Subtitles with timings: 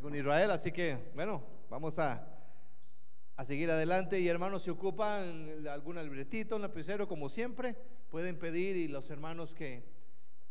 [0.00, 2.24] con Israel, así que bueno, vamos a,
[3.36, 7.74] a seguir adelante y hermanos se ocupan alguna libretita, un lapicero como siempre,
[8.08, 9.82] pueden pedir y los hermanos que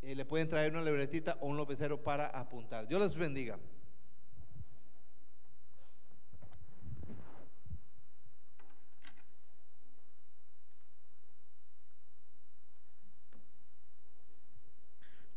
[0.01, 2.85] eh, le pueden traer una libretita o un lapicero para apuntar.
[2.85, 3.57] Dios les bendiga.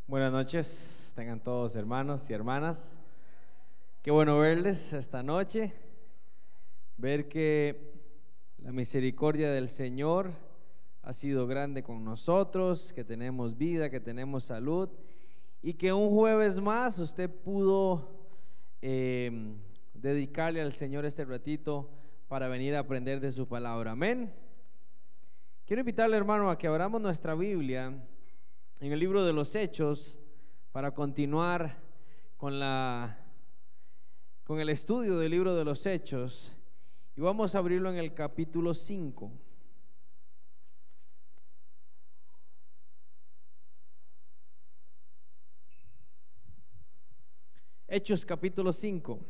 [0.09, 3.00] Buenas noches, tengan todos hermanos y hermanas.
[4.03, 5.74] Qué bueno verles esta noche,
[6.97, 7.93] ver que
[8.57, 10.33] la misericordia del Señor
[11.02, 14.88] ha sido grande con nosotros, que tenemos vida, que tenemos salud
[15.60, 18.27] y que un jueves más usted pudo
[18.80, 19.59] em,
[19.93, 21.91] dedicarle al Señor este ratito
[22.27, 23.91] para venir a aprender de su palabra.
[23.91, 24.32] Amén.
[25.66, 27.93] Quiero invitarle hermano a que abramos nuestra Biblia
[28.80, 30.19] en el libro de los Hechos
[30.73, 31.77] para continuar
[32.38, 33.20] con la
[34.50, 36.56] con el estudio del libro de los Hechos
[37.16, 39.30] y vamos a abrirlo en el capítulo 5.
[47.87, 49.20] Hechos capítulo 5.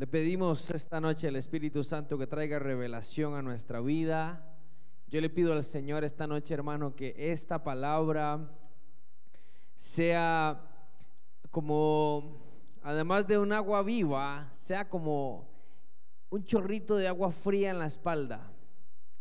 [0.00, 4.42] Le pedimos esta noche al Espíritu Santo que traiga revelación a nuestra vida.
[5.08, 8.50] Yo le pido al Señor esta noche, hermano, que esta palabra
[9.76, 10.58] sea
[11.50, 12.40] como,
[12.82, 15.50] además de un agua viva, sea como
[16.30, 18.50] un chorrito de agua fría en la espalda,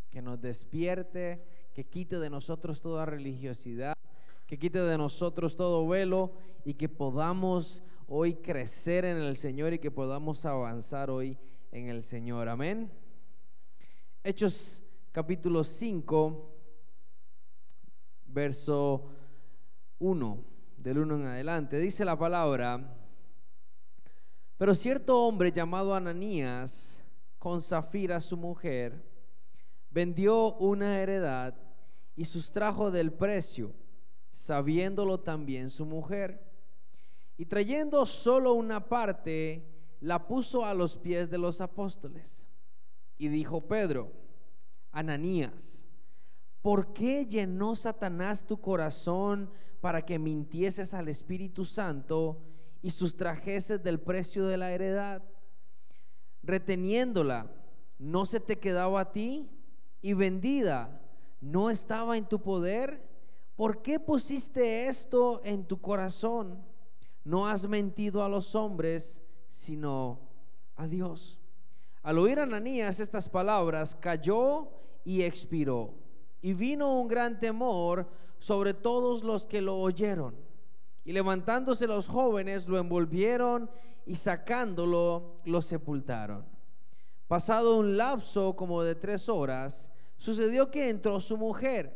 [0.10, 3.96] que nos despierte, que quite de nosotros toda religiosidad,
[4.48, 6.32] que quite de nosotros todo velo
[6.64, 11.38] y que podamos hoy crecer en el Señor y que podamos avanzar hoy
[11.72, 12.50] en el Señor.
[12.50, 12.92] Amén.
[14.24, 16.56] Hechos capítulo 5,
[18.26, 19.12] verso
[20.00, 20.44] 1,
[20.78, 21.78] del 1 en adelante.
[21.78, 22.98] Dice la palabra,
[24.58, 27.04] pero cierto hombre llamado Ananías,
[27.38, 29.06] con Zafira su mujer,
[29.92, 31.56] vendió una heredad
[32.16, 33.72] y sustrajo del precio,
[34.32, 36.49] sabiéndolo también su mujer
[37.40, 39.66] y trayendo solo una parte,
[40.02, 42.46] la puso a los pies de los apóstoles.
[43.18, 44.12] Y dijo Pedro,
[44.92, 45.86] Ananías,
[46.62, 52.42] ¿por qué llenó Satanás tu corazón para que mintieses al Espíritu Santo
[52.82, 55.24] y sustrajeses del precio de la heredad?
[56.44, 57.50] Reteniéndola,
[58.00, 59.50] ¿no se te quedaba a ti?
[60.02, 61.02] Y vendida,
[61.40, 63.02] ¿no estaba en tu poder?
[63.56, 66.68] ¿Por qué pusiste esto en tu corazón?
[67.24, 70.20] No has mentido a los hombres, sino
[70.76, 71.40] a Dios.
[72.02, 74.70] Al oír Ananías estas palabras, cayó
[75.04, 75.94] y expiró.
[76.42, 78.10] Y vino un gran temor
[78.40, 80.36] sobre todos los que lo oyeron.
[81.04, 83.70] Y levantándose los jóvenes, lo envolvieron
[84.06, 86.46] y sacándolo, lo sepultaron.
[87.28, 91.96] Pasado un lapso como de tres horas, sucedió que entró su mujer,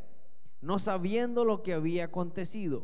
[0.62, 2.84] no sabiendo lo que había acontecido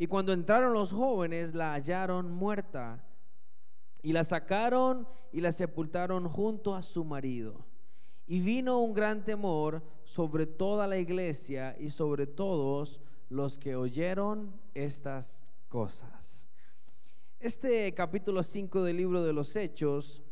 [0.00, 3.04] Y cuando entraron los jóvenes, la hallaron muerta.
[4.02, 7.66] Y la sacaron y la sepultaron junto a su marido.
[8.26, 14.58] Y vino un gran temor sobre toda la iglesia y sobre todos los que oyeron
[14.72, 16.48] estas cosas.
[17.38, 20.22] Este capítulo 5 del libro de los Hechos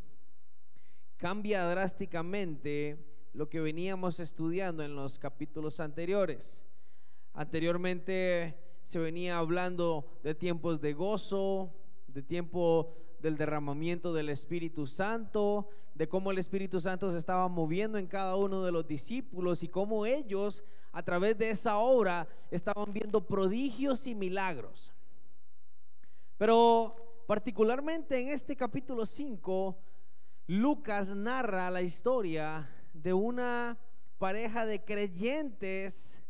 [1.19, 2.97] cambia drásticamente
[3.35, 6.65] lo que veníamos estudiando en los capítulos anteriores.
[7.35, 11.75] Anteriormente se venía hablando de tiempos de gozo,
[12.07, 17.99] de tiempo del derramamiento del Espíritu Santo, de cómo el Espíritu Santo se estaba moviendo
[17.99, 22.91] en cada uno de los discípulos y cómo ellos a través de esa obra estaban
[22.95, 24.95] viendo prodigios y milagros.
[26.39, 26.97] Pero
[27.27, 29.77] particularmente en este capítulo 5,
[30.47, 33.77] Lucas narra la historia de una
[34.17, 36.23] pareja de creyentes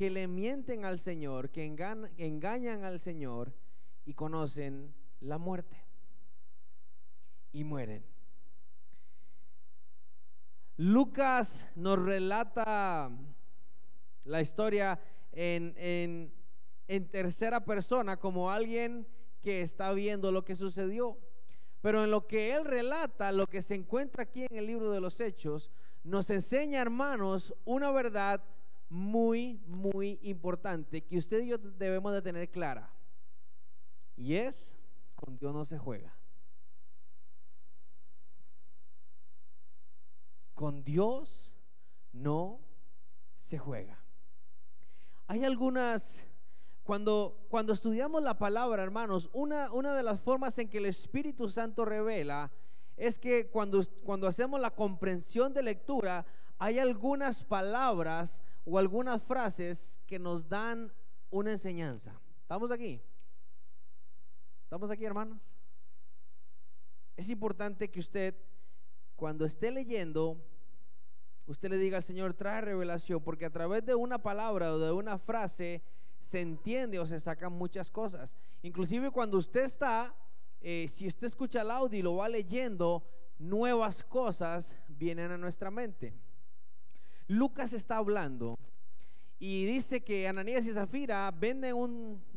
[0.00, 3.52] que le mienten al Señor, que engañan, al Señor
[4.06, 5.76] y conocen la muerte
[7.52, 8.02] y mueren.
[10.78, 13.10] Lucas nos relata
[14.24, 14.98] la historia
[15.32, 19.06] en, en, tercera persona como alguien
[19.42, 21.18] que está viendo lo que sucedió.
[21.82, 25.00] Pero en lo que él relata, lo que se encuentra aquí en el libro de
[25.02, 25.70] los Hechos,
[26.04, 28.42] nos enseña, hermanos, una verdad
[28.90, 32.92] muy, muy importante que usted y yo debemos de tener clara.
[34.16, 34.76] Y es,
[35.14, 36.12] con Dios no se juega.
[40.54, 41.56] Con Dios
[42.12, 42.60] no
[43.38, 43.98] se juega.
[45.28, 46.26] Hay algunas,
[46.82, 51.48] cuando, cuando estudiamos la palabra, hermanos, una, una de las formas en que el Espíritu
[51.48, 52.50] Santo revela
[52.96, 56.26] es que cuando, cuando hacemos la comprensión de lectura,
[56.58, 60.92] hay algunas palabras o algunas frases que nos dan
[61.30, 62.20] una enseñanza.
[62.42, 63.00] ¿Estamos aquí?
[64.64, 65.54] ¿Estamos aquí, hermanos?
[67.16, 68.34] Es importante que usted,
[69.16, 70.36] cuando esté leyendo,
[71.46, 74.92] usted le diga al Señor, trae revelación, porque a través de una palabra o de
[74.92, 75.82] una frase
[76.20, 78.36] se entiende o se sacan muchas cosas.
[78.62, 80.14] Inclusive cuando usted está
[80.60, 83.02] eh, si usted escucha el audio y lo va leyendo,
[83.38, 86.14] nuevas cosas vienen a nuestra mente.
[87.30, 88.58] Lucas está hablando
[89.38, 91.76] y dice que Ananías y Zafira venden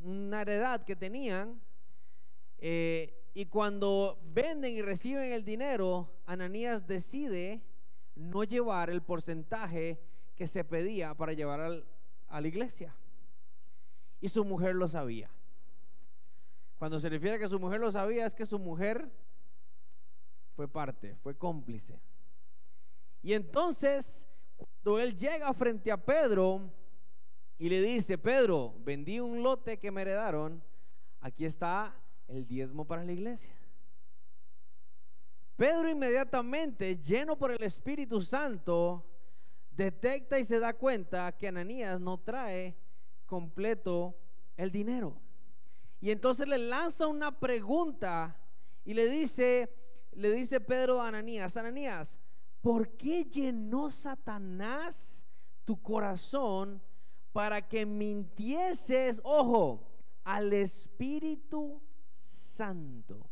[0.04, 1.60] una heredad que tenían
[2.60, 7.64] eh, y cuando venden y reciben el dinero, Ananías decide
[8.14, 10.00] no llevar el porcentaje
[10.36, 11.84] que se pedía para llevar
[12.28, 12.96] a la iglesia.
[14.22, 15.32] Y su mujer lo sabía.
[16.78, 19.10] Cuando se refiere a que su mujer lo sabía, es que su mujer
[20.56, 22.00] fue parte, fue cómplice.
[23.24, 24.28] Y entonces,
[24.64, 26.72] cuando él llega frente a Pedro
[27.58, 30.64] y le dice, Pedro, vendí un lote que me heredaron,
[31.22, 31.96] aquí está
[32.28, 33.56] el diezmo para la iglesia.
[35.56, 39.06] Pedro inmediatamente, lleno por el Espíritu Santo,
[39.72, 42.76] detecta y se da cuenta que Ananías no trae
[43.26, 44.16] completo
[44.58, 45.22] el dinero.
[46.02, 48.38] Y entonces le lanza una pregunta
[48.84, 49.74] y le dice,
[50.12, 52.20] le dice Pedro a Ananías, Ananías,
[52.64, 55.24] ¿por qué llenó Satanás
[55.64, 56.82] tu corazón
[57.32, 59.88] para que mintieses, ojo,
[60.24, 61.80] al Espíritu
[62.12, 63.30] Santo?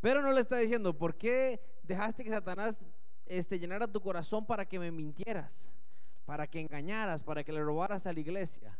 [0.00, 2.86] Pero no le está diciendo, ¿por qué dejaste que Satanás
[3.26, 5.68] este, llenara tu corazón para que me mintieras?
[6.30, 8.78] para que engañaras, para que le robaras a la iglesia.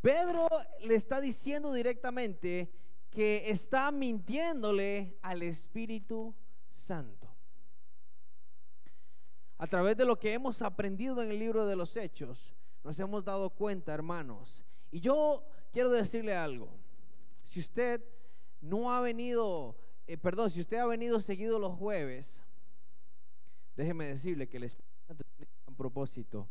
[0.00, 0.46] Pedro
[0.82, 2.70] le está diciendo directamente
[3.14, 6.34] que está mintiéndole al Espíritu
[6.72, 7.30] Santo.
[9.56, 13.24] A través de lo que hemos aprendido en el libro de los Hechos, nos hemos
[13.24, 14.64] dado cuenta, hermanos.
[14.90, 16.68] Y yo quiero decirle algo.
[17.44, 18.04] Si usted
[18.60, 22.42] no ha venido, eh, perdón, si usted ha venido seguido los jueves,
[23.76, 26.48] déjeme decirle que el Espíritu Santo tiene propósito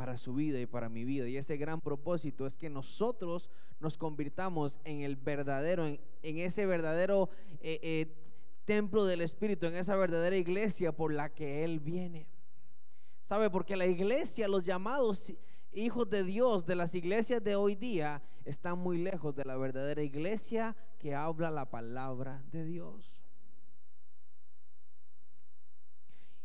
[0.00, 1.28] para su vida y para mi vida.
[1.28, 3.50] Y ese gran propósito es que nosotros
[3.80, 7.28] nos convirtamos en el verdadero, en, ese verdadero
[7.60, 8.16] eh, eh,
[8.64, 12.30] templo del Espíritu, en esa verdadera iglesia por la que Él viene.
[13.20, 13.50] ¿Sabe?
[13.50, 15.34] Porque la iglesia, los llamados
[15.70, 20.02] hijos de Dios de las iglesias de hoy día, están muy lejos de la verdadera
[20.02, 23.19] iglesia que habla la palabra de Dios.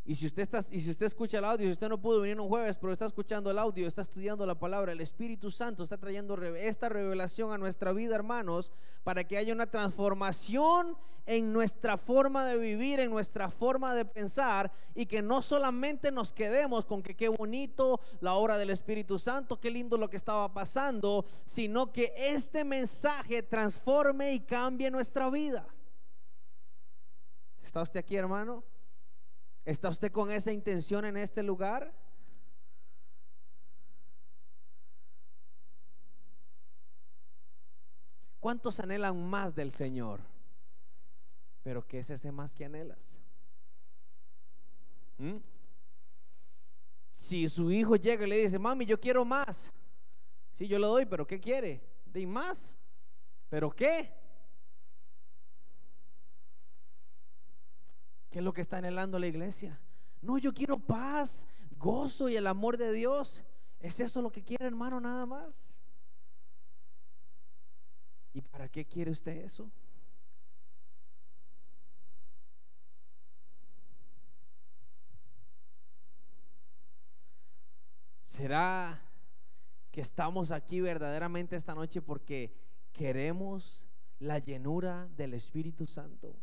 [0.08, 2.40] Y si usted está, y si usted escucha el audio, si usted no pudo venir
[2.40, 5.98] un jueves, pero está escuchando el audio, está estudiando la palabra, el Espíritu Santo está
[5.98, 8.72] trayendo esta revelación a nuestra vida, hermanos,
[9.04, 14.72] para que haya una transformación en nuestra forma de vivir, en nuestra forma de pensar,
[14.94, 19.60] y que no solamente nos quedemos con que qué bonito la obra del Espíritu Santo,
[19.60, 25.68] qué lindo lo que estaba pasando, sino que este mensaje transforme y cambie nuestra vida.
[27.64, 28.64] ¿Está usted aquí, hermano?
[29.66, 31.92] ¿Está usted con esa intención en este lugar?
[38.40, 40.22] ¿Cuántos anhelan más del Señor?
[41.64, 43.20] Pero ¿qué es ese más que anhelas?
[45.18, 45.38] ¿Mm?
[47.12, 49.74] Si su hijo llega y le dice, mami, yo quiero más.
[50.54, 51.82] Sí, yo lo doy, pero ¿qué quiere?
[52.06, 52.78] ¿De más?
[53.50, 54.14] ¿Pero qué?
[58.36, 59.80] ¿Qué es lo que está anhelando la iglesia?
[60.22, 63.42] No, yo quiero paz, gozo y el amor de Dios.
[63.80, 65.74] ¿Es eso lo que quiere, hermano, nada más?
[68.34, 69.72] ¿Y para qué quiere usted eso?
[78.26, 79.02] ¿Será
[79.92, 82.54] que estamos aquí verdaderamente esta noche porque
[82.92, 83.86] queremos
[84.20, 86.36] la llenura del Espíritu Santo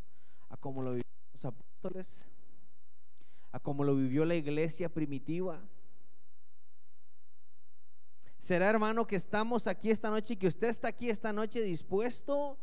[0.49, 1.72] a como lo vivimos los
[3.51, 5.61] a como lo vivió la iglesia primitiva.
[8.39, 12.57] ¿Será hermano que estamos aquí esta noche y que usted está aquí esta noche dispuesto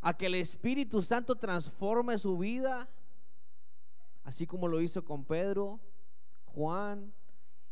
[0.00, 2.88] a que el Espíritu Santo transforme su vida?
[4.24, 5.80] Así como lo hizo con Pedro,
[6.46, 7.12] Juan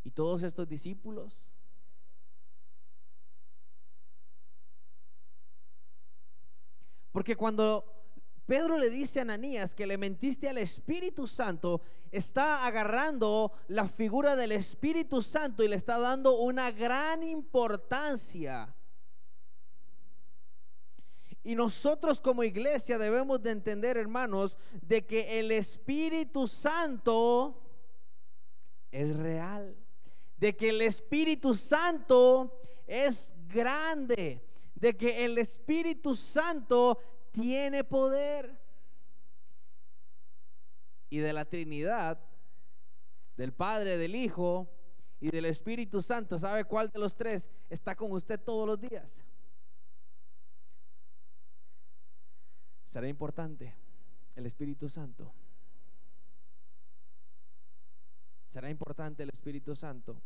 [0.03, 1.49] y todos estos discípulos.
[7.11, 7.98] Porque cuando
[8.49, 14.35] Pedro le dice a Ananías que le mentiste al Espíritu Santo, está agarrando la figura
[14.35, 18.75] del Espíritu Santo y le está dando una gran importancia.
[21.43, 27.61] Y nosotros como iglesia debemos de entender, hermanos, de que el Espíritu Santo
[28.89, 29.77] es real,
[30.37, 36.97] de que el Espíritu Santo es grande, de que el Espíritu Santo
[37.39, 38.59] tiene poder.
[41.09, 42.19] Y de la Trinidad,
[43.35, 44.69] del Padre, del Hijo
[45.19, 49.25] y del Espíritu Santo, ¿sabe cuál de los tres está con usted todos los días?
[52.85, 53.75] Será importante
[54.35, 55.31] el Espíritu Santo.
[58.47, 60.21] Será importante el Espíritu Santo.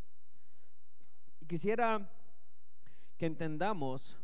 [1.41, 2.10] Y quisiera
[3.17, 4.17] que entendamos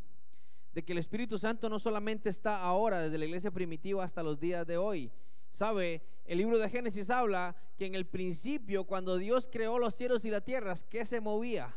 [0.74, 4.40] de que el Espíritu Santo no solamente está ahora desde la iglesia primitiva hasta los
[4.40, 5.12] días de hoy.
[5.52, 6.04] ¿Sabe?
[6.26, 10.30] El libro de Génesis habla que en el principio, cuando Dios creó los cielos y
[10.30, 11.76] las tierras, ¿qué se movía?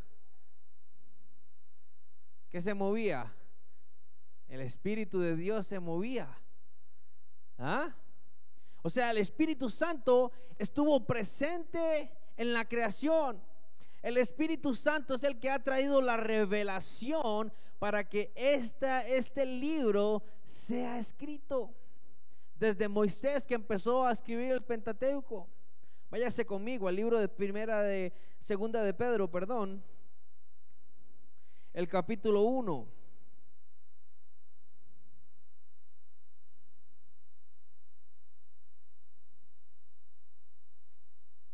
[2.51, 3.35] ¿Qué se movía?
[4.49, 6.39] El Espíritu de Dios se movía.
[7.57, 7.97] ¿Ah?
[8.83, 13.43] O sea, el Espíritu Santo estuvo presente en la creación.
[14.03, 20.25] El Espíritu Santo es el que ha traído la revelación para que esta, este libro
[20.45, 21.73] sea escrito.
[22.57, 25.49] Desde Moisés que empezó a escribir el Pentateuco.
[26.11, 29.83] Váyase conmigo al libro de primera de segunda de Pedro, perdón.
[31.73, 32.87] El capítulo 1.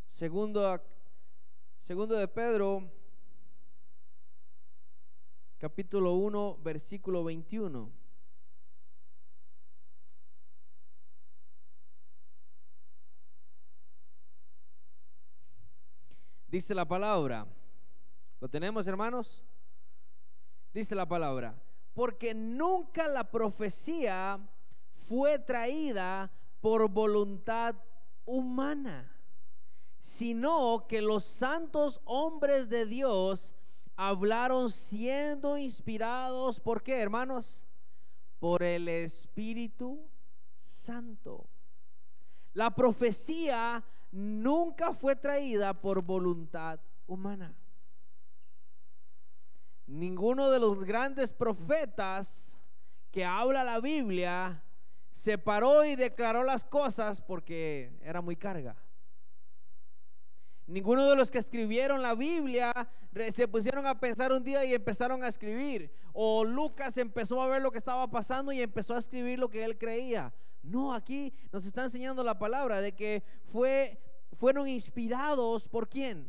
[0.08, 0.82] Segundo,
[1.88, 2.86] segundo de Pedro,
[5.56, 7.90] capítulo 1, versículo 21.
[16.48, 17.46] Dice la palabra,
[18.38, 19.42] ¿lo tenemos hermanos?
[20.74, 21.58] Dice la palabra,
[21.94, 24.38] porque nunca la profecía
[24.92, 26.30] fue traída
[26.60, 27.76] por voluntad
[28.26, 29.10] humana,
[30.00, 33.54] sino que los santos hombres de Dios
[33.96, 37.66] hablaron siendo inspirados, ¿por qué, hermanos?
[38.38, 40.08] Por el Espíritu
[40.54, 41.48] Santo.
[42.52, 47.54] La profecía nunca fue traída por voluntad humana.
[49.86, 52.56] Ninguno de los grandes profetas
[53.10, 54.62] que habla la Biblia
[55.12, 58.76] se paró y declaró las cosas porque era muy carga.
[60.68, 62.74] Ninguno de los que escribieron la Biblia
[63.32, 65.90] se pusieron a pensar un día y empezaron a escribir.
[66.12, 69.64] O Lucas empezó a ver lo que estaba pasando y empezó a escribir lo que
[69.64, 70.30] él creía.
[70.62, 73.98] No, aquí nos está enseñando la palabra de que fue,
[74.34, 76.28] fueron inspirados por quién?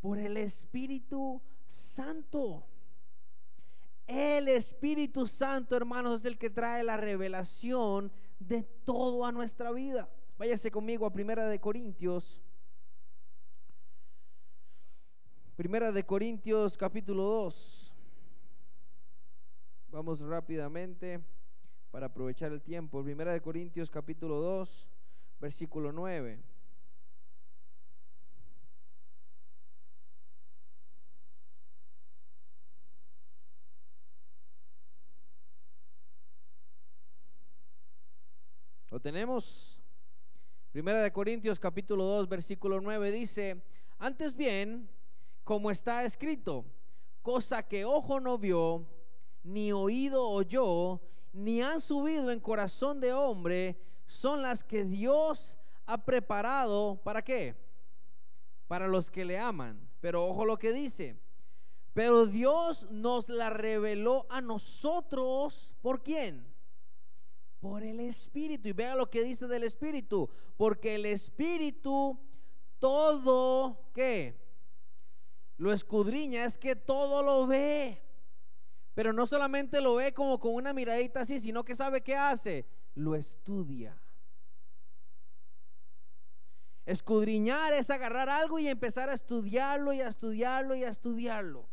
[0.00, 2.64] Por el Espíritu Santo.
[4.06, 10.08] El Espíritu Santo, hermanos, es el que trae la revelación de todo a nuestra vida.
[10.38, 12.40] Váyase conmigo a Primera de Corintios
[15.56, 17.92] Primera de Corintios capítulo 2.
[19.90, 21.20] Vamos rápidamente
[21.90, 23.04] para aprovechar el tiempo.
[23.04, 24.88] Primera de Corintios capítulo 2,
[25.40, 26.40] versículo 9.
[38.90, 39.78] ¿Lo tenemos?
[40.72, 43.62] Primera de Corintios capítulo 2, versículo 9 dice,
[43.98, 44.88] antes bien,
[45.44, 46.64] como está escrito,
[47.22, 48.86] cosa que ojo no vio,
[49.42, 51.00] ni oído oyó,
[51.32, 57.56] ni han subido en corazón de hombre, son las que Dios ha preparado, ¿para qué?
[58.68, 59.88] Para los que le aman.
[60.00, 61.16] Pero ojo lo que dice,
[61.92, 66.46] pero Dios nos la reveló a nosotros, ¿por quién?
[67.60, 68.68] Por el Espíritu.
[68.68, 72.18] Y vea lo que dice del Espíritu, porque el Espíritu
[72.78, 74.41] todo, ¿qué?
[75.56, 78.02] Lo escudriña es que todo lo ve.
[78.94, 82.66] Pero no solamente lo ve como con una miradita así, sino que sabe qué hace.
[82.94, 83.98] lo estudia.
[86.84, 91.68] Escudriñar es agarrar algo y empezar a estudiarlo y a estudiarlo y a estudiarlo.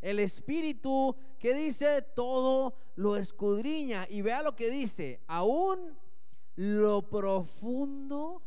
[0.00, 4.06] El Espíritu que dice todo lo escudriña.
[4.08, 5.98] Y vea lo que dice, aún
[6.56, 8.42] lo profundo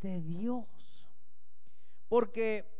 [0.00, 1.08] de Dios.
[2.08, 2.79] Porque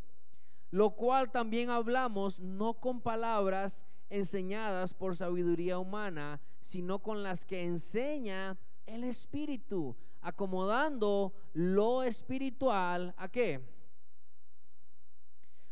[0.71, 7.63] Lo cual también hablamos no con palabras enseñadas por sabiduría humana, sino con las que
[7.63, 13.61] enseña el espíritu, acomodando lo espiritual a qué?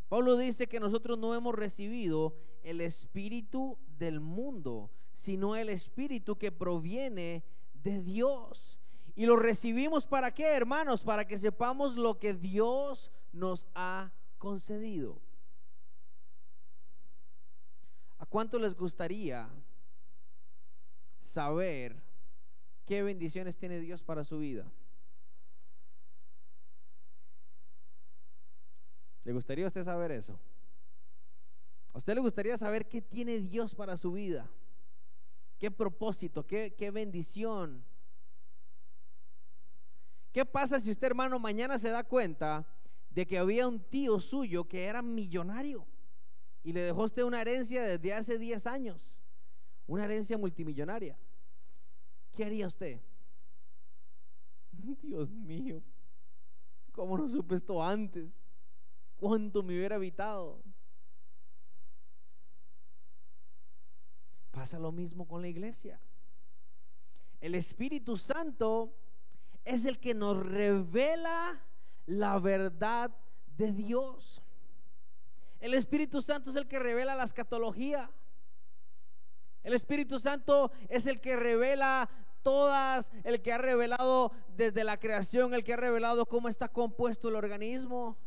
[0.10, 6.52] Pablo dice que nosotros no hemos recibido el espíritu del mundo, sino el espíritu que
[6.52, 8.80] proviene de Dios.
[9.16, 11.04] Y lo recibimos para qué, hermanos?
[11.04, 15.22] Para que sepamos lo que Dios nos ha concedido.
[18.18, 19.48] ¿A cuánto les gustaría
[21.22, 22.10] saber
[22.90, 24.66] ¿Qué bendiciones tiene Dios para su vida?
[29.24, 30.40] ¿Le gustaría a usted saber eso?
[31.94, 34.50] ¿A usted le gustaría saber qué tiene Dios para su vida?
[35.60, 36.48] ¿Qué propósito?
[36.48, 37.86] ¿Qué, qué bendición?
[40.34, 42.66] ¿Qué pasa si usted, hermano, mañana se da cuenta
[43.10, 45.88] de que había un tío suyo que era millonario
[46.64, 49.18] y le dejó usted una herencia desde hace 10 años?
[49.88, 51.18] Una herencia multimillonaria.
[52.40, 53.02] ¿qué haría usted?
[55.02, 55.84] Dios mío,
[56.94, 58.42] ¿cómo no supe esto antes?
[59.18, 60.64] ¿Cuánto me hubiera evitado?
[64.52, 66.00] Pasa lo mismo con la iglesia.
[67.42, 68.96] El Espíritu Santo
[69.66, 71.62] es el que nos revela
[72.10, 73.12] la verdad
[73.56, 74.42] de Dios.
[75.60, 78.10] El Espíritu Santo es el que revela la escatología.
[79.64, 82.10] El Espíritu Santo es el que revela
[82.42, 87.30] todas, el que ha revelado desde la creación, el que ha revelado cómo está compuesto
[87.30, 88.18] el organismo,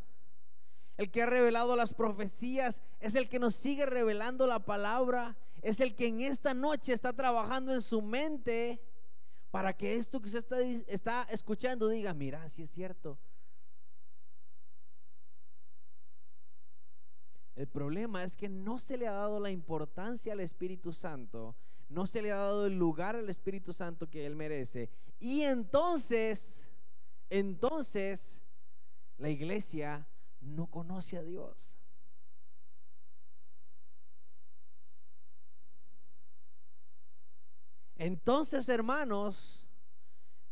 [0.95, 5.81] el que ha revelado las profecías, es el que nos sigue revelando la palabra, es
[5.81, 8.81] el que en esta noche está trabajando en su mente
[9.51, 13.17] para que esto que usted está, escuchando diga, mira, si es cierto.
[17.55, 21.55] El problema es que no se le ha dado la importancia al Espíritu Santo
[21.93, 24.89] no se le ha dado el lugar al Espíritu Santo que él merece.
[25.19, 26.63] Y entonces,
[27.29, 28.41] entonces,
[29.17, 30.07] la iglesia
[30.41, 31.55] no conoce a Dios.
[37.95, 39.67] Entonces, hermanos,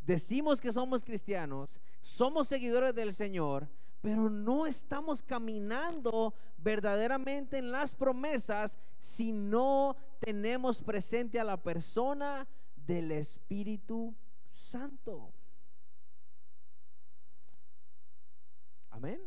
[0.01, 3.67] decimos que somos cristianos, somos seguidores del Señor,
[4.01, 12.47] pero no estamos caminando verdaderamente en las promesas si no tenemos presente a la persona
[12.75, 14.15] del Espíritu
[14.47, 15.31] Santo.
[18.89, 19.21] Amén.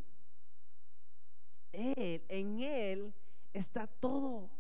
[1.73, 3.15] Él, en Él
[3.53, 4.51] está todo.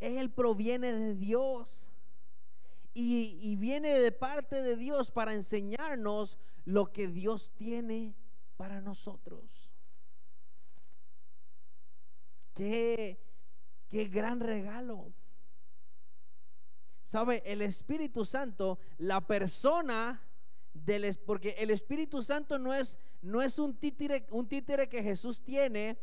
[0.00, 1.90] Él proviene de Dios.
[2.94, 8.14] Y, y, viene de parte de Dios para enseñarnos lo que Dios tiene
[8.56, 9.70] para nosotros.
[12.54, 13.18] Qué,
[13.88, 15.12] qué gran regalo.
[17.04, 17.42] ¿Sabe?
[17.44, 20.22] El Espíritu Santo, la persona
[20.72, 25.42] del porque el Espíritu Santo no es no es un títere, un títere que Jesús
[25.42, 25.96] tiene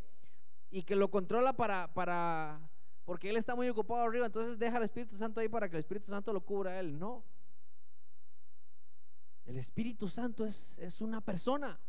[0.69, 2.71] y que lo controla para para
[3.05, 5.81] porque él está muy ocupado arriba, entonces deja al Espíritu Santo ahí para que el
[5.81, 6.97] Espíritu Santo lo cubra a él.
[6.97, 7.25] No.
[9.45, 11.79] El Espíritu Santo es, es una persona.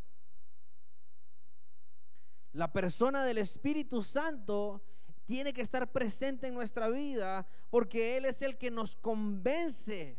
[2.53, 4.83] La persona del Espíritu Santo
[5.25, 10.19] tiene que estar presente en nuestra vida porque Él es el que nos convence.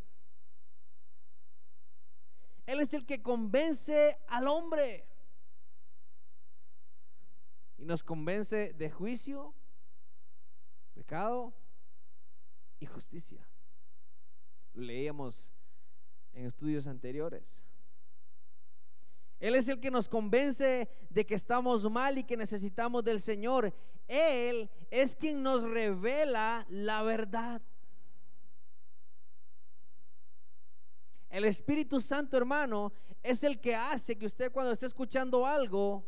[2.66, 5.08] Él es el que convence al hombre.
[7.78, 9.54] Y nos convence de juicio,
[10.94, 11.54] pecado
[12.80, 13.48] y justicia.
[14.74, 15.52] leíamos
[16.32, 17.64] en estudios anteriores.
[19.44, 23.76] Él es el que nos convence de que estamos mal y que necesitamos del Señor.
[24.08, 27.62] Él es quien nos revela la verdad.
[31.30, 36.08] El Espíritu Santo, hermano, es el que hace que usted cuando esté escuchando algo,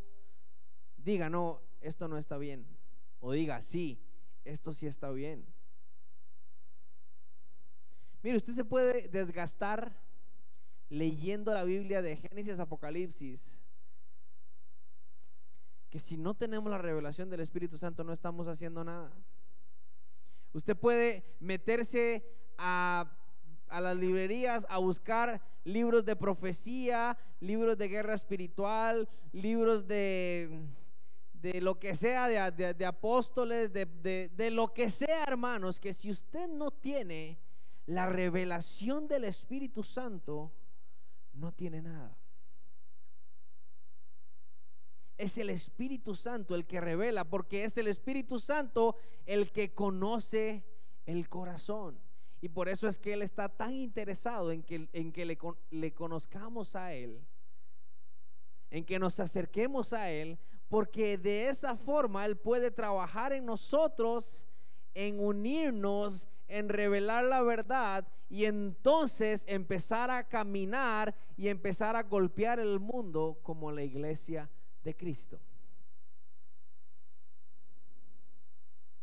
[0.95, 2.65] diga, no, esto no está bien.
[3.19, 3.99] O diga, sí,
[4.45, 5.45] esto sí está bien.
[8.23, 10.04] Mire, usted se puede desgastar
[10.89, 13.57] leyendo la Biblia de Génesis Apocalipsis.
[15.89, 19.11] Que si no tenemos la revelación del Espíritu Santo no estamos haciendo nada.
[20.53, 22.25] Usted puede meterse
[22.57, 23.11] a,
[23.67, 30.67] a las librerías a buscar libros de profecía, libros de guerra espiritual, libros de
[31.51, 33.85] de lo que sea, de, apóstoles, de,
[34.33, 37.37] de lo que sea, hermanos, que si usted no tiene
[37.85, 40.51] la revelación del Espíritu Santo,
[41.35, 42.17] no tiene nada.
[45.17, 50.65] Es el Espíritu Santo el que revela, porque es el Espíritu Santo el que conoce
[51.05, 51.99] el corazón.
[52.41, 55.37] Y por eso es que Él está tan interesado en que, en que le,
[55.71, 57.25] le conozcamos a Él,
[58.69, 64.45] en que nos acerquemos a Él, porque de esa forma Él puede trabajar en nosotros,
[64.95, 72.59] en unirnos, en revelar la verdad y entonces empezar a caminar y empezar a golpear
[72.59, 74.49] el mundo como la iglesia
[74.83, 75.39] de Cristo.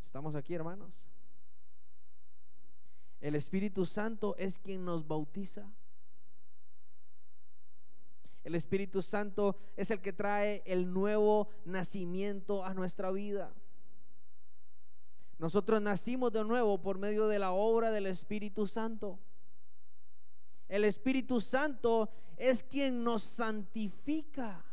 [0.05, 0.93] ¿Estamos aquí, hermanos?
[3.21, 5.71] El Espíritu Santo es quien nos bautiza.
[8.45, 13.55] El Espíritu Santo es el que trae el nuevo nacimiento a nuestra vida.
[15.43, 19.19] Nosotros nacimos de nuevo por medio de la obra del Espíritu Santo.
[20.69, 24.65] El Espíritu Santo es quien nos santifica.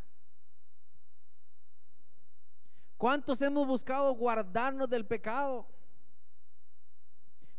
[2.98, 5.68] ¿Cuántos hemos buscado guardarnos del pecado?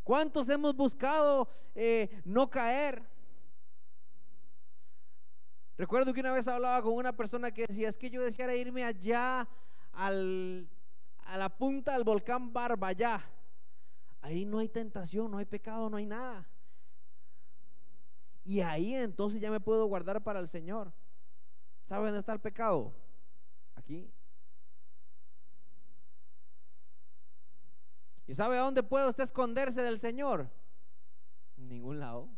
[0.05, 3.03] ¿Cuántos hemos buscado eh, no caer?
[5.77, 8.85] Recuerdo que una vez hablaba con una persona que decía, es que yo deseara irme
[8.85, 9.49] allá
[9.95, 10.69] al,
[11.27, 13.23] a la punta del volcán Barbayá.
[14.21, 16.49] Ahí no hay tentación, no hay pecado, no hay nada.
[18.45, 20.93] Y ahí entonces ya me puedo guardar para el Señor.
[21.85, 22.93] ¿Sabe dónde está el pecado?
[23.75, 24.11] Aquí.
[28.27, 30.49] ¿Y sabe a dónde puede usted esconderse del Señor?
[31.57, 32.29] En ningún lado.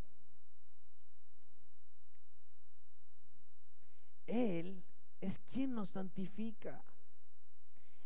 [4.26, 4.82] Él
[5.20, 6.82] es quien nos santifica.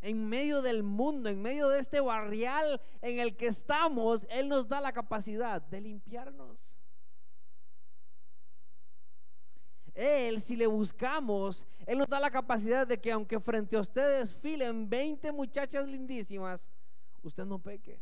[0.06, 4.68] En medio del mundo, en medio de este barrial en el que estamos, Él nos
[4.68, 6.64] da la capacidad de limpiarnos.
[9.94, 14.32] Él, si le buscamos, Él nos da la capacidad de que aunque frente a ustedes
[14.32, 16.70] filen 20 muchachas lindísimas,
[17.24, 17.98] usted no peque.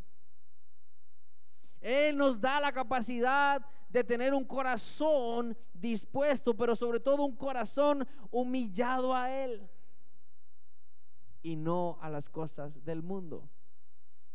[1.81, 8.07] Él nos da la capacidad de tener un corazón dispuesto, pero sobre todo un corazón
[8.31, 9.67] humillado a Él
[11.45, 13.49] y no a las cosas del mundo.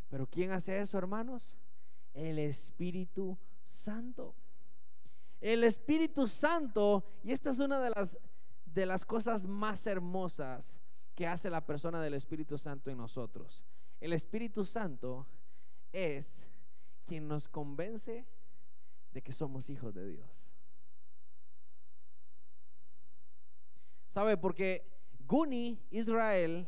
[0.09, 1.57] Pero ¿quién hace eso, hermanos?
[2.13, 4.35] El Espíritu Santo.
[5.41, 8.19] El Espíritu Santo, y esta es una de las,
[8.65, 10.77] de las cosas más hermosas
[11.15, 13.63] que hace la persona del Espíritu Santo en nosotros.
[13.99, 15.25] El Espíritu Santo
[15.91, 16.47] es
[17.05, 18.27] quien nos convence
[19.11, 20.53] de que somos hijos de Dios.
[24.09, 24.37] ¿Sabe?
[24.37, 24.85] Porque
[25.25, 26.67] Guni, Israel,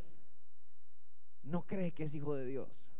[1.43, 2.91] no cree que es hijo de Dios.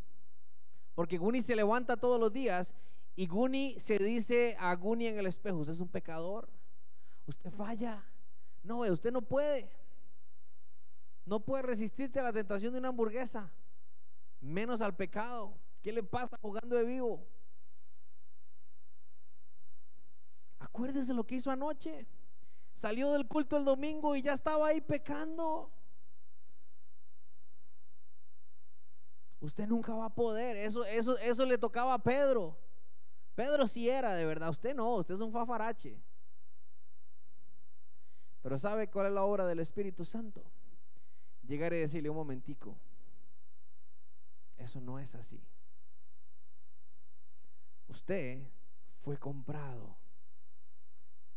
[0.96, 2.74] Porque Guni se levanta todos los días
[3.16, 6.50] y Guni se dice a Guni en el espejo, usted es un pecador,
[7.28, 8.04] usted falla.
[8.64, 9.70] No, usted no puede.
[11.26, 13.52] No puede resistirte a la tentación de una hamburguesa,
[14.40, 15.54] menos al pecado.
[15.82, 17.26] ¿Qué le pasa jugando de vivo?
[20.60, 22.08] Acuérdese lo que hizo anoche.
[22.74, 25.72] Salió del culto el domingo y ya estaba ahí pecando.
[29.42, 30.56] Usted nunca va a poder.
[30.56, 32.58] Eso, eso, eso le tocaba a Pedro.
[33.36, 34.50] Pedro sí era de verdad.
[34.50, 36.00] Usted no, usted es un fafarache.
[38.42, 40.44] Pero ¿sabe cuál es la obra del Espíritu Santo?
[41.48, 42.78] Llegar y decirle un momentico.
[44.58, 45.44] Eso no es así.
[47.88, 48.48] Usted
[49.02, 49.98] fue comprado,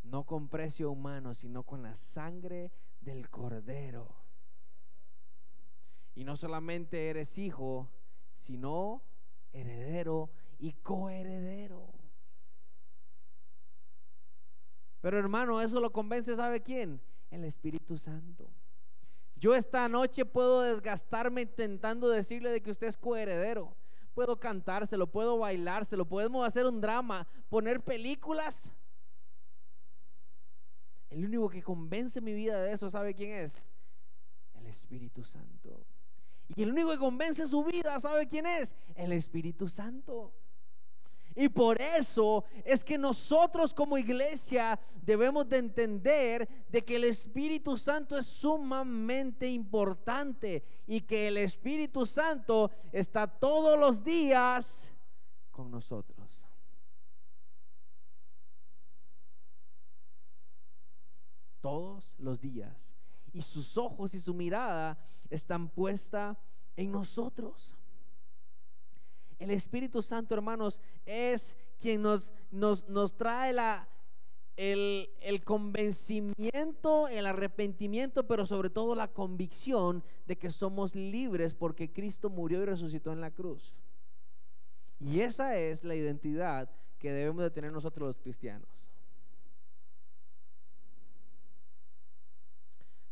[0.03, 4.23] no con precio humano, sino con la sangre del cordero.
[6.14, 7.90] Y no solamente eres hijo,
[8.35, 9.03] sino
[9.53, 11.92] heredero y coheredero.
[15.00, 17.00] Pero hermano, eso lo convence, ¿sabe quién?
[17.31, 18.48] El Espíritu Santo.
[19.37, 23.77] Yo esta noche puedo desgastarme intentando decirle de que usted es coheredero
[24.14, 28.72] puedo cantárselo, puedo bailárselo, podemos hacer un drama, poner películas.
[31.11, 33.66] El único que convence mi vida de eso, ¿sabe quién es?
[34.55, 35.85] El Espíritu Santo.
[36.57, 38.74] Y el único que convence su vida, ¿sabe quién es?
[38.94, 40.33] El Espíritu Santo.
[41.37, 47.76] Y por eso es que nosotros como iglesia debemos de entender de que el Espíritu
[47.76, 54.92] Santo es sumamente importante y que el Espíritu Santo está todos los días
[55.50, 56.40] con nosotros.
[61.61, 62.94] Todos los días.
[63.33, 64.96] Y sus ojos y su mirada
[65.35, 66.38] están puesta
[66.77, 67.75] en nosotros.
[69.38, 73.88] El Espíritu Santo, hermanos, es quien nos, nos, nos trae la,
[74.57, 81.92] el, el, convencimiento, el arrepentimiento, pero sobre todo la convicción de que somos libres porque
[81.92, 83.75] Cristo murió y resucitó en la cruz.
[85.01, 88.68] Y esa es la identidad que debemos de tener nosotros los cristianos.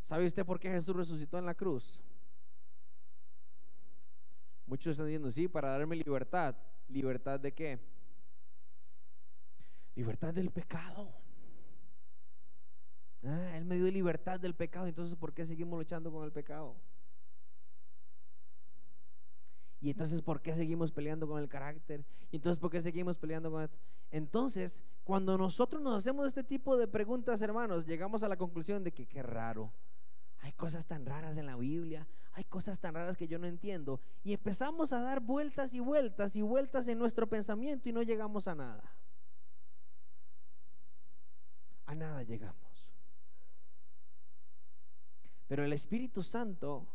[0.03, 2.03] ¿Sabe usted por qué Jesús resucitó en la cruz?
[4.73, 6.57] Muchos están diciendo, sí, para darme libertad.
[6.89, 7.79] ¿Libertad de qué?
[9.95, 11.13] Libertad del pecado.
[13.23, 16.75] Ah, él me dio libertad del pecado, entonces ¿por qué seguimos luchando con el pecado?
[19.83, 22.03] Y entonces ¿por qué seguimos peleando con el carácter?
[22.31, 23.77] Y entonces ¿por qué seguimos peleando con esto?
[24.11, 28.93] Entonces, cuando nosotros nos hacemos este tipo de preguntas, hermanos, llegamos a la conclusión de
[28.93, 29.71] que qué raro.
[30.43, 34.01] Hay cosas tan raras en la Biblia, hay cosas tan raras que yo no entiendo.
[34.25, 38.49] Y empezamos a dar vueltas y vueltas y vueltas en nuestro pensamiento y no llegamos
[38.49, 38.83] a nada.
[41.87, 42.89] A nada llegamos.
[45.47, 46.89] Pero el Espíritu Santo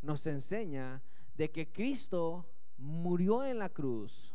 [0.00, 1.02] nos enseña
[1.34, 4.34] de que Cristo murió en la cruz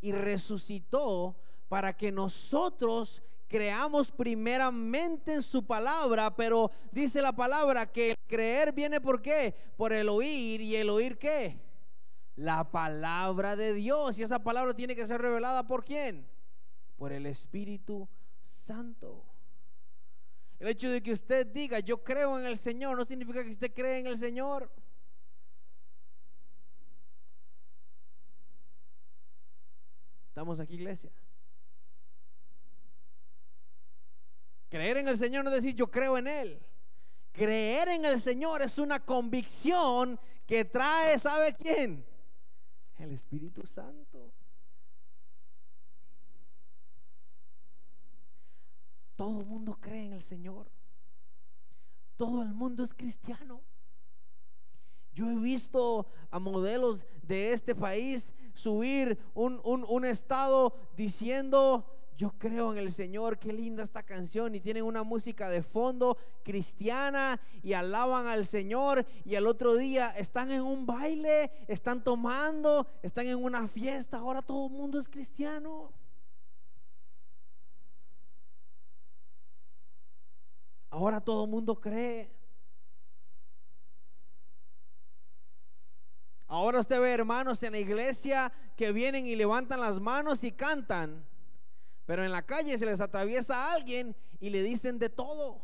[0.00, 1.36] y resucitó
[1.68, 8.72] para que nosotros creamos primeramente en su palabra, pero dice la palabra que el creer
[8.72, 9.54] viene por qué?
[9.76, 11.58] Por el oír y el oír qué?
[12.36, 14.18] La palabra de Dios.
[14.18, 16.28] Y esa palabra tiene que ser revelada por quién?
[16.96, 18.08] Por el Espíritu
[18.42, 19.24] Santo.
[20.58, 23.72] El hecho de que usted diga, yo creo en el Señor, no significa que usted
[23.72, 24.70] cree en el Señor.
[30.28, 31.10] ¿Estamos aquí, iglesia?
[34.68, 36.62] Creer en el Señor no es decir yo creo en Él.
[37.32, 42.04] Creer en el Señor es una convicción que trae, ¿sabe quién?
[42.96, 44.32] El Espíritu Santo.
[49.14, 50.70] Todo el mundo cree en el Señor.
[52.16, 53.62] Todo el mundo es cristiano.
[55.12, 62.32] Yo he visto a modelos de este país subir un, un, un estado diciendo, yo
[62.36, 67.40] creo en el Señor, qué linda esta canción y tienen una música de fondo cristiana
[67.62, 73.28] y alaban al Señor y al otro día están en un baile, están tomando, están
[73.28, 75.92] en una fiesta, ahora todo el mundo es cristiano.
[80.90, 82.32] Ahora todo el mundo cree.
[86.48, 91.24] Ahora usted ve hermanos en la iglesia que vienen y levantan las manos y cantan.
[92.08, 95.60] Pero en la calle se les atraviesa a alguien y le dicen de todo.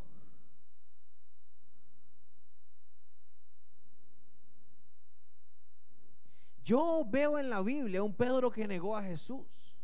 [6.63, 9.75] Yo veo en la Biblia un Pedro que negó a Jesús.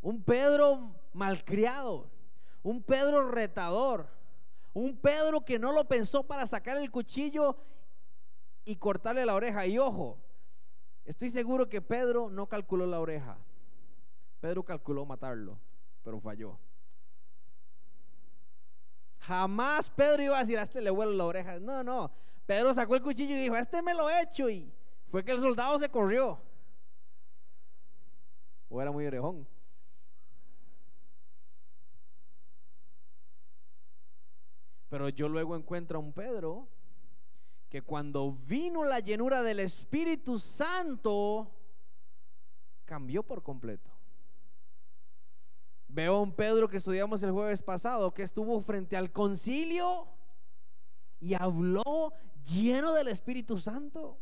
[0.00, 2.10] Un Pedro malcriado.
[2.62, 4.08] Un Pedro retador.
[4.72, 7.58] Un Pedro que no lo pensó para sacar el cuchillo
[8.64, 9.66] y cortarle la oreja.
[9.66, 10.16] Y ojo,
[11.04, 13.36] estoy seguro que Pedro no calculó la oreja.
[14.42, 15.56] Pedro calculó matarlo,
[16.02, 16.58] pero falló.
[19.20, 21.60] Jamás Pedro iba a decir, a este le vuelo la oreja.
[21.60, 22.10] No, no.
[22.44, 24.50] Pedro sacó el cuchillo y dijo, este me lo he hecho.
[24.50, 24.68] Y
[25.12, 26.40] fue que el soldado se corrió.
[28.68, 29.46] O era muy orejón.
[34.88, 36.66] Pero yo luego encuentro a un Pedro
[37.68, 41.48] que cuando vino la llenura del Espíritu Santo,
[42.84, 43.91] cambió por completo.
[45.92, 50.08] Veo a un Pedro que estudiamos el jueves pasado, que estuvo frente al concilio
[51.20, 52.14] y habló
[52.50, 54.18] lleno del Espíritu Santo.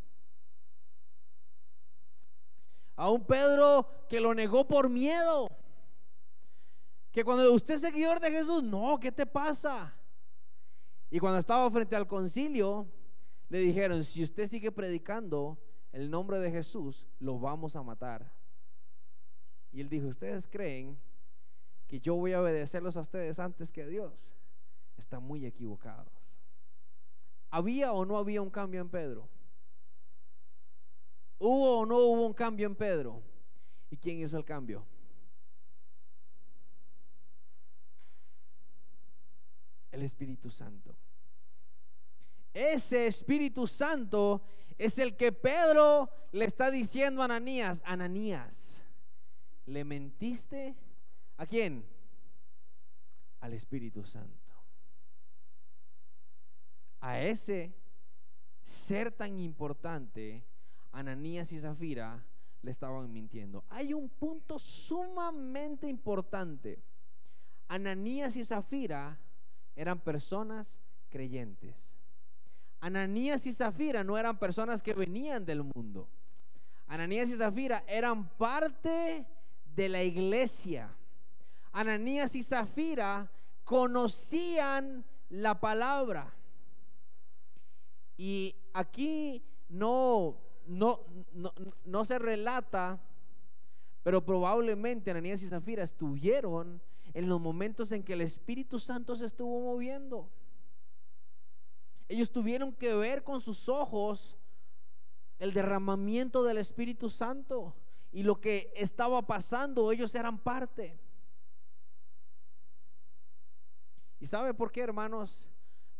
[2.97, 5.47] A un Pedro que lo negó por miedo.
[7.13, 9.95] Que cuando usted es seguidor de Jesús, no, ¿qué te pasa?
[11.09, 12.89] Y cuando estaba frente al concilio,
[13.49, 15.57] le dijeron, si usted sigue predicando
[15.93, 18.35] el nombre de Jesús, lo vamos a matar.
[19.71, 20.99] Y él dijo, ¿ustedes creen
[21.91, 24.13] que yo voy a obedecerlos a ustedes antes que a Dios,
[24.97, 26.13] están muy equivocados.
[27.51, 29.29] ¿Había o no había un cambio en Pedro?
[31.41, 33.21] ¿Hubo o no hubo un cambio en Pedro?
[33.91, 34.87] ¿Y quién hizo el cambio?
[39.91, 40.95] El Espíritu Santo.
[42.55, 44.43] Ese Espíritu Santo
[44.79, 48.81] es el que Pedro le está diciendo a Ananías, Ananías,
[49.67, 50.77] ¿le mentiste?
[51.41, 51.83] ¿A quién?
[53.41, 54.53] Al Espíritu Santo.
[57.01, 57.73] A ese
[58.63, 60.45] ser tan importante,
[60.93, 62.23] Ananías y Zafira
[62.61, 63.65] le estaban mintiendo.
[63.71, 66.85] Hay un punto sumamente importante.
[67.69, 69.19] Ananías y Zafira
[69.75, 71.97] eran personas creyentes.
[72.81, 76.07] Ananías y Zafira no eran personas que venían del mundo.
[76.87, 79.25] Ananías y Zafira eran parte
[79.75, 80.95] de la iglesia.
[81.73, 83.31] Ananías y Zafira
[83.65, 86.35] conocían la palabra.
[88.17, 91.01] Y aquí no, no,
[91.33, 91.53] no,
[91.85, 93.01] no se relata,
[94.03, 96.83] pero probablemente Ananías y Zafira estuvieron
[97.15, 100.29] en los momentos en que el Espíritu Santo se estuvo moviendo.
[102.09, 104.37] Ellos tuvieron que ver con sus ojos
[105.39, 107.75] el derramamiento del Espíritu Santo
[108.13, 110.99] y lo que estaba pasando, ellos eran parte.
[114.21, 115.49] ¿Y sabe por qué, hermanos?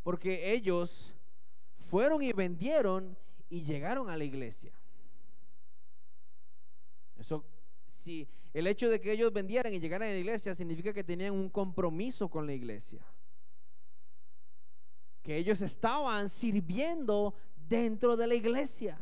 [0.03, 1.13] Porque ellos
[1.79, 3.17] fueron y vendieron
[3.49, 4.71] y llegaron a la iglesia.
[7.17, 7.43] Eso,
[7.89, 11.33] si el hecho de que ellos vendieran y llegaran a la iglesia significa que tenían
[11.33, 13.05] un compromiso con la iglesia
[15.21, 17.33] que ellos estaban sirviendo
[17.67, 19.01] dentro de la iglesia,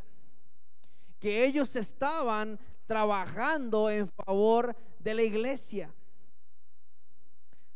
[1.18, 5.92] que ellos estaban trabajando en favor de la iglesia.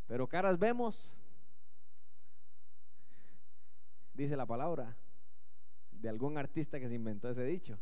[0.06, 1.13] Pero caras vemos,
[4.14, 4.96] dice la palabra,
[5.90, 7.78] de algún artista que se inventó ese dicho.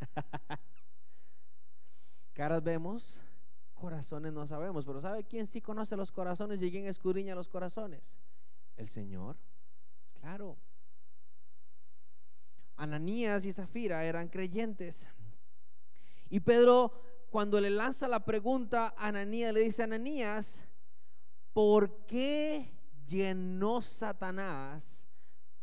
[2.34, 3.20] caras vemos,
[3.74, 8.18] corazones no sabemos, pero ¿sabe quién sí conoce los corazones y quién escudriña los corazones?
[8.76, 9.36] El Señor.
[10.20, 10.56] Claro.
[12.76, 15.08] Ananías y Zafira eran creyentes.
[16.30, 16.92] Y Pedro,
[17.30, 20.66] cuando le lanza la pregunta a Ananías, le dice, Ananías,
[21.52, 22.72] ¿por qué
[23.06, 25.01] llenó Satanás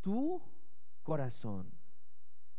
[0.02, 0.42] tu
[1.04, 1.72] corazón?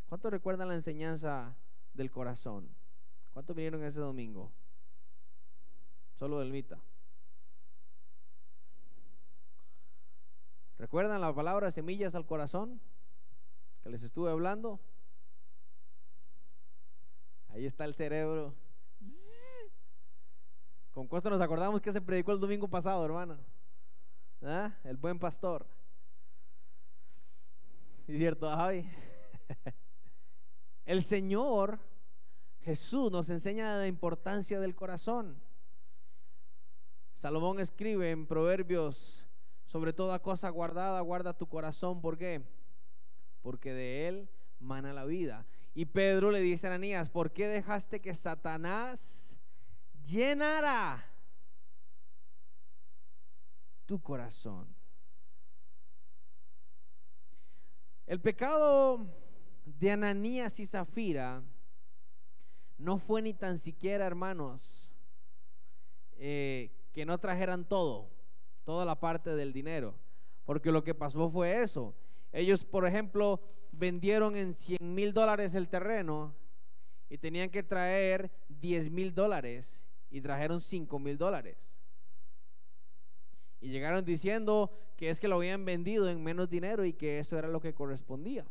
[0.08, 1.54] ¿Cuántos recuerdan la enseñanza
[1.94, 2.68] del corazón?
[3.32, 4.50] ¿Cuántos vinieron ese domingo?
[6.18, 6.78] Solo del Mita.
[10.78, 12.80] ¿Recuerdan la palabra semillas al corazón
[13.82, 14.80] que les estuve hablando?
[17.50, 18.54] Ahí está el cerebro.
[20.92, 23.38] ¿Con cuánto nos acordamos que se predicó el domingo pasado, hermano?
[24.42, 24.72] ¿Ah?
[24.84, 25.66] El buen pastor.
[28.10, 28.90] ¿Es cierto, Javi?
[30.84, 31.78] El Señor
[32.62, 35.40] Jesús nos enseña la importancia del corazón.
[37.14, 39.24] Salomón escribe en Proverbios
[39.64, 42.00] sobre toda cosa guardada, guarda tu corazón.
[42.00, 42.42] ¿Por qué?
[43.42, 45.46] Porque de él mana la vida.
[45.72, 49.38] Y Pedro le dice a Ananías, ¿por qué dejaste que Satanás
[50.02, 51.06] llenara
[53.86, 54.79] tu corazón?
[58.10, 59.06] El pecado
[59.64, 61.44] de Ananías y Zafira
[62.76, 64.92] no fue ni tan siquiera, hermanos,
[66.16, 68.10] eh, que no trajeran todo
[68.64, 69.94] toda la parte del dinero.
[70.44, 71.94] Porque lo que pasó fue eso.
[72.32, 76.34] Ellos, por ejemplo, vendieron en 100 mil dólares el terreno
[77.08, 81.79] y tenían que traer 10 mil dólares y trajeron 5 mil dólares.
[83.60, 87.38] Y llegaron diciendo que es que lo habían vendido en menos dinero y que eso
[87.38, 88.46] era lo que correspondía.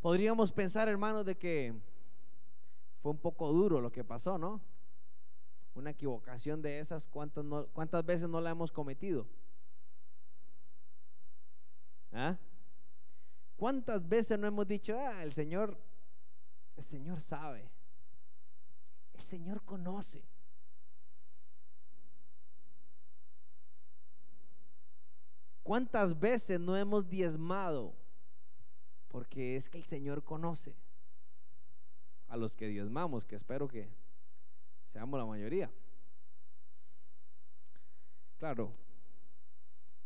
[0.00, 1.74] Podríamos pensar, hermanos, de que
[3.02, 4.60] fue un poco duro lo que pasó, ¿no?
[5.74, 9.26] una equivocación de esas, ¿cuántas, cuántas veces no la hemos cometido?
[12.12, 12.36] ¿Ah?
[13.56, 15.78] ¿Cuántas veces no hemos dicho, ah, el Señor,
[16.76, 17.70] el Señor sabe,
[19.14, 20.24] el Señor conoce?
[25.62, 27.94] ¿Cuántas veces no hemos diezmado?
[29.08, 30.74] Porque es que el Señor conoce
[32.28, 33.88] a los que diezmamos, que espero que
[34.92, 35.70] seamos la mayoría.
[38.38, 38.72] Claro,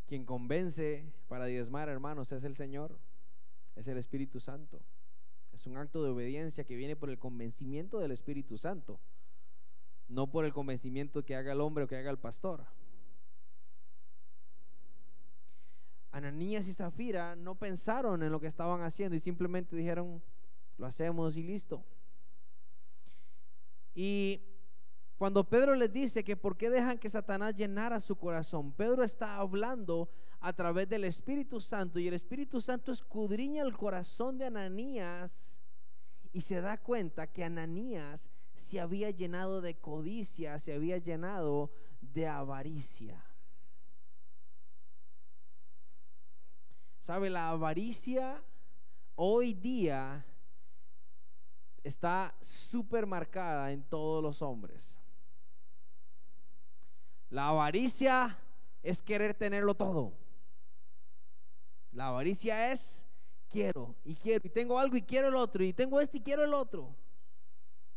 [0.06, 2.98] quien convence para diezmar, hermanos, es el Señor,
[3.76, 4.80] es el Espíritu Santo.
[5.52, 8.98] Es un acto de obediencia que viene por el convencimiento del Espíritu Santo.
[10.08, 12.64] no por el convencimiento que haga el hombre o que haga el pastor.
[16.14, 20.22] Ananías y Zafira no pensaron en lo que estaban haciendo y simplemente dijeron,
[20.78, 21.84] lo hacemos y listo.
[23.96, 24.40] Y
[25.18, 29.38] cuando Pedro les dice que por qué dejan que Satanás llenara su corazón, Pedro está
[29.38, 30.08] hablando
[30.38, 35.60] a través del Espíritu Santo y el Espíritu Santo escudriña el corazón de Ananías
[36.32, 42.28] y se da cuenta que Ananías se había llenado de codicia, se había llenado de
[42.28, 43.24] avaricia.
[47.04, 47.28] ¿Sabe?
[47.28, 48.42] La avaricia
[49.14, 50.24] hoy día
[51.82, 54.98] está súper marcada en todos los hombres.
[57.28, 58.38] La avaricia
[58.82, 60.14] es querer tenerlo todo.
[61.92, 63.04] La avaricia es
[63.50, 66.42] quiero y quiero y tengo algo y quiero el otro y tengo este y quiero
[66.42, 66.96] el otro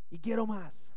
[0.10, 0.93] y quiero más.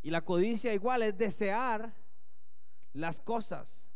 [0.00, 1.92] Y la codicia igual es desear
[2.92, 3.89] las cosas.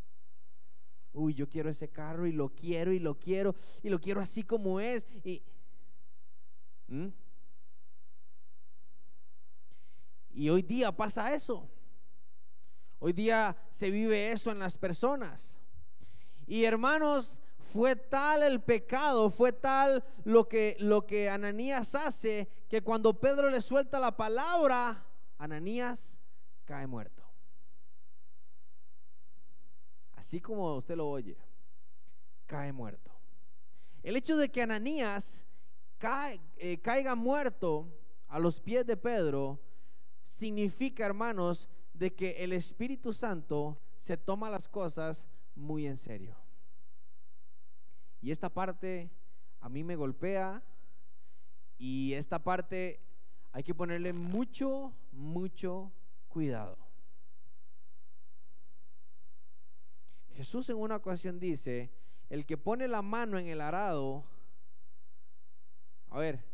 [1.15, 4.43] Uy, yo quiero ese carro y lo quiero y lo quiero y lo quiero así
[4.43, 5.43] como es y.
[10.33, 11.69] Y hoy día pasa eso.
[12.99, 15.57] Hoy día se vive eso en las personas.
[16.47, 22.83] Y hermanos, fue tal el pecado, fue tal lo que, lo que Ananías hace, que
[22.83, 25.05] cuando Pedro le suelta la palabra,
[25.39, 26.21] Ananías
[26.65, 27.24] cae muerto.
[30.25, 31.37] Así como usted lo oye,
[32.47, 33.12] cae muerto.
[34.03, 35.45] El hecho de que Ananías
[36.57, 37.93] eh, caiga muerto
[38.29, 39.61] a los pies de Pedro,
[40.25, 46.39] significa, hermanos, de que el Espíritu Santo se toma las cosas muy en serio.
[48.22, 49.11] Y esta parte
[49.61, 50.62] a mí me golpea
[51.77, 52.99] y esta parte
[53.53, 55.93] hay que ponerle mucho, mucho
[56.29, 56.79] cuidado.
[60.35, 61.91] Jesús en una ocasión dice,
[62.28, 64.24] el que pone la mano en el arado
[66.14, 66.45] a ver,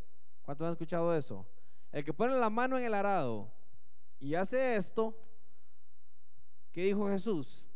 [0.41, 1.47] ¿cuántos han escuchado eso?
[1.93, 3.53] El que pone la mano en el arado
[4.19, 5.15] y hace esto,
[6.73, 7.67] ¿qué dijo Jesús?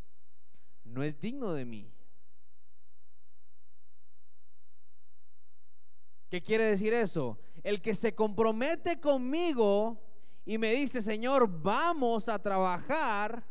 [0.82, 1.92] No es digno de mí.
[6.30, 7.38] ¿Qué quiere decir eso?
[7.62, 10.00] El que se compromete conmigo
[10.46, 13.46] y me dice, Señor, vamos a trabajar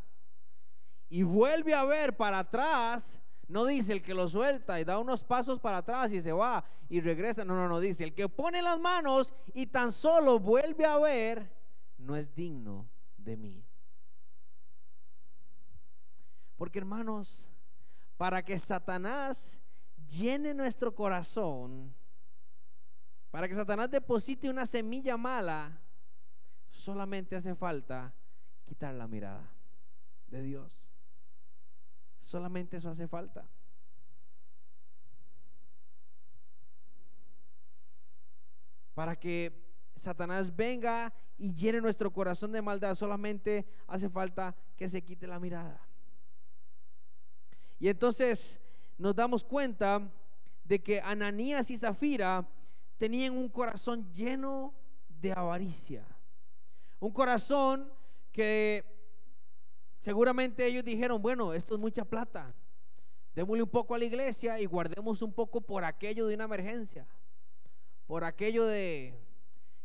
[1.13, 5.23] y vuelve a ver para atrás, no dice el que lo suelta y da unos
[5.23, 7.45] pasos para atrás y se va y regresa.
[7.45, 11.53] No, no, no, dice el que pone las manos y tan solo vuelve a ver,
[11.99, 13.63] no es digno de mí.
[16.57, 17.47] Porque hermanos,
[18.17, 19.61] para que Satanás
[20.07, 21.93] llene nuestro corazón,
[23.29, 25.79] para que Satanás deposite una semilla mala,
[26.71, 28.11] solamente hace falta
[28.65, 29.47] quitar la mirada
[30.25, 30.82] de Dios.
[32.23, 33.45] Solamente eso hace falta.
[38.95, 39.51] Para que
[39.95, 45.39] Satanás venga y llene nuestro corazón de maldad, solamente hace falta que se quite la
[45.39, 45.85] mirada.
[47.77, 48.61] Y entonces
[48.97, 50.09] nos damos cuenta
[50.63, 52.47] de que Ananías y Zafira
[52.97, 54.73] tenían un corazón lleno
[55.09, 56.05] de avaricia.
[57.01, 57.91] Un corazón
[58.31, 58.92] que
[60.03, 62.53] Seguramente ellos dijeron, bueno, esto es mucha plata.
[63.33, 67.07] Démosle un poco a la iglesia y guardemos un poco por aquello de una emergencia.
[68.05, 69.17] Por aquello de,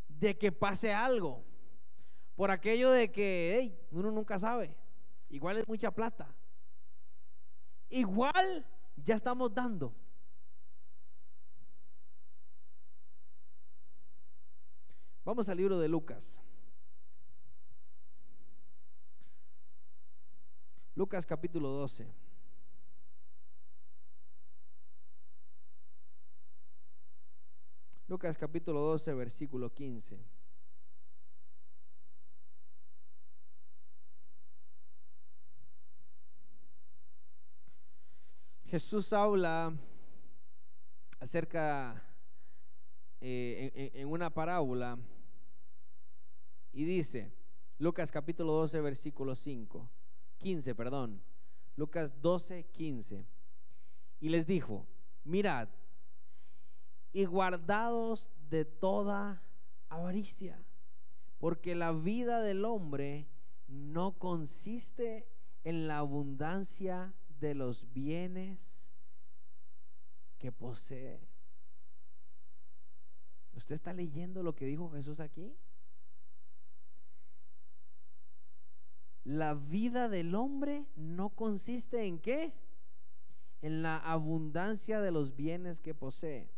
[0.08, 1.44] de que pase algo.
[2.34, 4.76] Por aquello de que uno nunca sabe.
[5.28, 6.34] Igual es mucha plata.
[7.88, 8.66] Igual
[8.96, 9.94] ya estamos dando.
[15.24, 16.40] Vamos al libro de Lucas.
[20.98, 22.12] Lucas capítulo 12.
[28.08, 30.18] Lucas capítulo 12, versículo 15.
[38.66, 39.72] Jesús habla
[41.20, 42.02] acerca
[43.20, 44.98] eh, en, una parábola
[46.72, 47.32] y dice,
[47.78, 49.90] Lucas capítulo 12, versículo 5.
[50.38, 51.22] 15, perdón.
[51.76, 53.26] Lucas 12, 15.
[54.20, 54.86] Y les dijo,
[55.24, 55.68] mirad,
[57.12, 59.42] y guardados de toda
[59.88, 60.62] avaricia,
[61.38, 63.28] porque la vida del hombre
[63.68, 65.26] no consiste
[65.64, 68.90] en la abundancia de los bienes
[70.38, 71.28] que posee.
[73.54, 75.56] ¿Usted está leyendo lo que dijo Jesús aquí?
[79.28, 82.54] La vida del hombre no consiste en qué?
[83.60, 86.48] En la abundancia de los bienes que posee.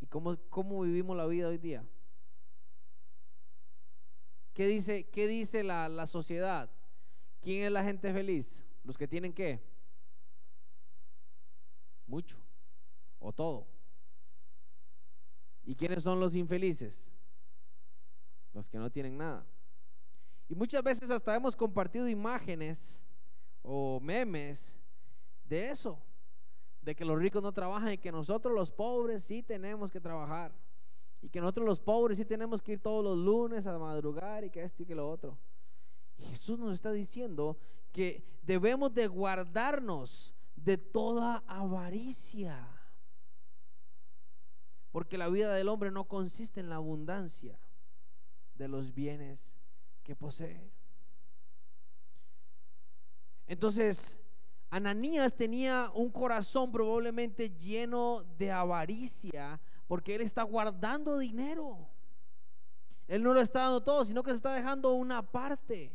[0.00, 1.86] ¿Y cómo, cómo vivimos la vida hoy día?
[4.54, 6.68] ¿Qué dice, qué dice la, la sociedad?
[7.40, 8.60] ¿Quién es la gente feliz?
[8.82, 9.62] Los que tienen qué?
[12.08, 12.38] Mucho
[13.20, 13.68] o todo.
[15.64, 17.08] ¿Y quiénes son los infelices?
[18.52, 19.46] Los que no tienen nada.
[20.48, 23.02] Y muchas veces hasta hemos compartido imágenes
[23.62, 24.78] o memes
[25.44, 25.98] de eso,
[26.82, 30.54] de que los ricos no trabajan y que nosotros los pobres sí tenemos que trabajar.
[31.22, 34.50] Y que nosotros los pobres sí tenemos que ir todos los lunes a madrugar y
[34.50, 35.38] que esto y que lo otro.
[36.18, 37.56] Jesús nos está diciendo
[37.92, 42.68] que debemos de guardarnos de toda avaricia.
[44.92, 47.58] Porque la vida del hombre no consiste en la abundancia
[48.54, 49.53] de los bienes
[50.04, 50.70] que posee.
[53.46, 54.16] Entonces,
[54.70, 61.88] Ananías tenía un corazón probablemente lleno de avaricia porque él está guardando dinero.
[63.06, 65.92] Él no lo está dando todo, sino que se está dejando una parte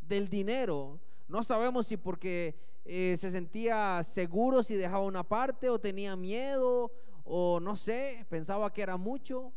[0.00, 1.00] del dinero.
[1.28, 6.92] No sabemos si porque eh, se sentía seguro si dejaba una parte o tenía miedo
[7.24, 9.52] o no sé, pensaba que era mucho.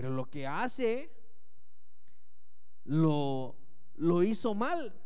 [0.00, 1.10] Pero lo que hace,
[2.84, 3.54] lo,
[3.96, 4.98] lo hizo mal.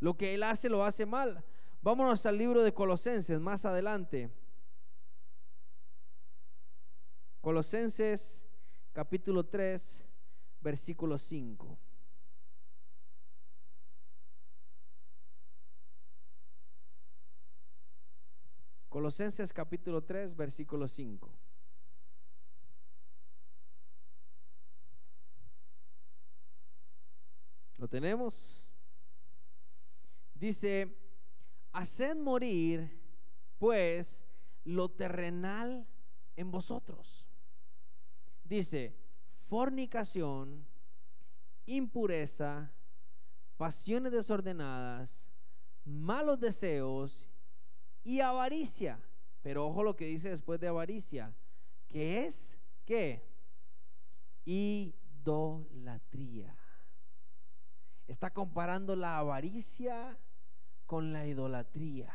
[0.00, 1.44] Lo que él hace, lo hace mal.
[1.82, 4.28] Vámonos al libro de Colosenses más adelante.
[7.40, 8.44] Colosenses
[8.92, 10.04] capítulo 3,
[10.62, 11.78] versículo 5.
[18.88, 21.47] Colosenses capítulo 3, versículo 5.
[27.78, 28.66] ¿Lo tenemos?
[30.34, 30.94] Dice,
[31.72, 32.98] haced morir
[33.58, 34.24] pues
[34.64, 35.86] lo terrenal
[36.36, 37.26] en vosotros.
[38.44, 38.96] Dice,
[39.48, 40.66] fornicación,
[41.66, 42.72] impureza,
[43.56, 45.30] pasiones desordenadas,
[45.84, 47.28] malos deseos
[48.02, 49.00] y avaricia.
[49.42, 51.34] Pero ojo lo que dice después de avaricia,
[51.86, 53.24] que es qué?
[54.44, 54.98] Idolatría.
[58.08, 60.18] Está comparando la avaricia
[60.86, 62.12] con la idolatría.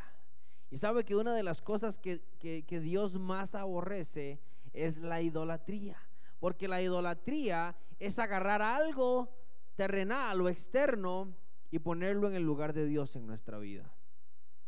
[0.70, 4.40] Y sabe que una de las cosas que, que, Dios más aborrece
[4.72, 5.96] es la idolatría.
[6.40, 9.30] Porque la idolatría es agarrar algo
[9.76, 11.32] terrenal o externo
[11.70, 13.94] y ponerlo en el lugar de Dios en nuestra vida.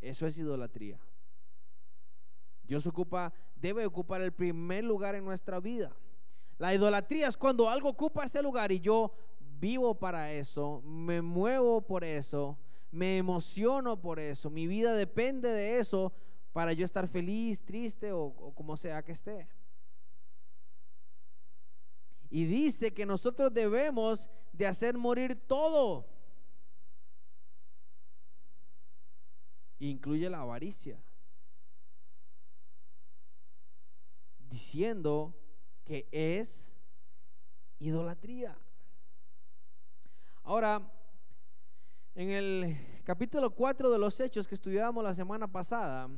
[0.00, 1.00] Eso es idolatría.
[2.62, 5.90] Dios ocupa, debe ocupar el primer lugar en nuestra vida.
[6.58, 9.12] La idolatría es cuando algo ocupa ese lugar y yo
[9.58, 12.58] vivo para eso, me muevo por eso,
[12.90, 16.12] me emociono por eso, mi vida depende de eso
[16.52, 19.48] para yo estar feliz, triste o, como sea que esté.
[22.30, 26.06] Y dice que nosotros debemos de hacer morir todo.
[29.78, 30.98] Incluye la avaricia.
[34.38, 35.34] Diciendo
[35.84, 36.72] que es
[37.78, 38.58] idolatría.
[40.48, 40.80] Ahora,
[42.14, 46.08] en el capítulo 4 de los Hechos que estudiábamos la semana pasada,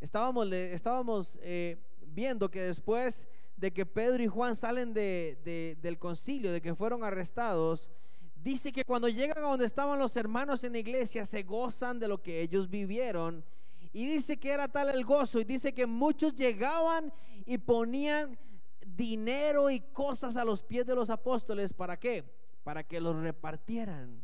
[0.00, 6.74] estábamos, eh, viendo que después de que Pedro y Juan salen del concilio, de que
[6.74, 7.88] fueron arrestados,
[8.34, 12.08] dice que cuando llegan a donde estaban los hermanos en la iglesia, se gozan de
[12.08, 13.44] lo que ellos vivieron.
[13.92, 17.12] Y dice que era tal el gozo, y dice que muchos llegaban
[17.46, 18.36] y ponían
[18.84, 21.72] dinero y cosas a los pies de los apóstoles.
[21.72, 22.41] ¿Para qué?
[22.62, 24.22] Para que los repartieran.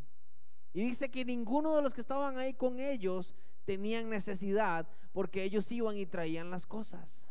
[0.72, 3.34] Y dice que ninguno de los que estaban ahí con ellos
[3.64, 7.26] tenían necesidad porque ellos iban y traían las cosas.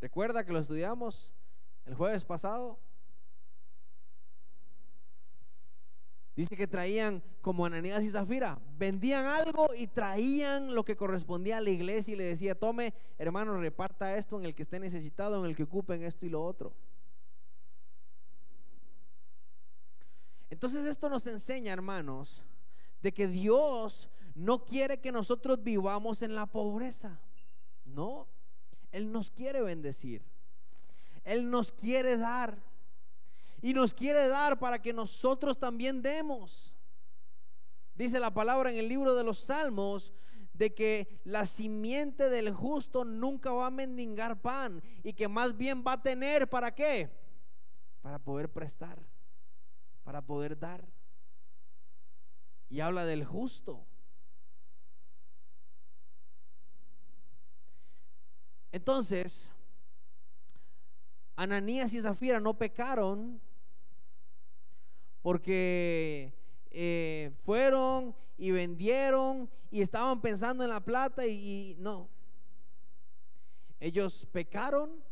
[0.00, 1.32] ¿Recuerda que lo estudiamos
[1.86, 2.78] el jueves pasado?
[6.36, 11.60] Dice que traían como Ananías y Zafira, vendían algo y traían lo que correspondía a
[11.60, 15.50] la iglesia y le decía, tome hermano, reparta esto en el que esté necesitado, en
[15.50, 16.72] el que ocupen esto y lo otro.
[20.50, 22.42] Entonces esto nos enseña, hermanos,
[23.00, 27.20] de que Dios no quiere que nosotros vivamos en la pobreza.
[27.84, 28.26] No,
[28.90, 30.22] Él nos quiere bendecir.
[31.24, 32.58] Él nos quiere dar.
[33.62, 36.74] Y nos quiere dar para que nosotros también demos.
[37.94, 40.12] Dice la palabra en el libro de los Salmos,
[40.54, 45.82] de que la simiente del justo nunca va a mendigar pan y que más bien
[45.86, 47.10] va a tener para qué?
[48.02, 48.98] Para poder prestar,
[50.04, 50.84] para poder dar.
[52.68, 53.84] Y habla del justo.
[58.72, 59.50] Entonces,
[61.36, 63.40] Ananías y Zafira no pecaron
[65.22, 66.32] porque
[66.70, 72.08] eh, fueron y vendieron y estaban pensando en la plata y, y no.
[73.80, 75.02] Ellos pecaron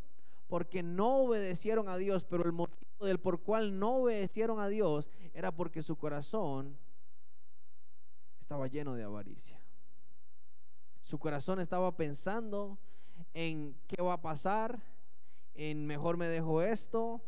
[0.49, 5.11] porque no obedecieron a Dios, pero el motivo del por cual no obedecieron a Dios
[5.35, 6.79] era porque su corazón
[8.41, 9.61] estaba lleno de avaricia.
[11.03, 12.79] Su corazón estaba pensando
[13.35, 14.81] en qué va a pasar,
[15.55, 17.21] en mejor me dejo esto,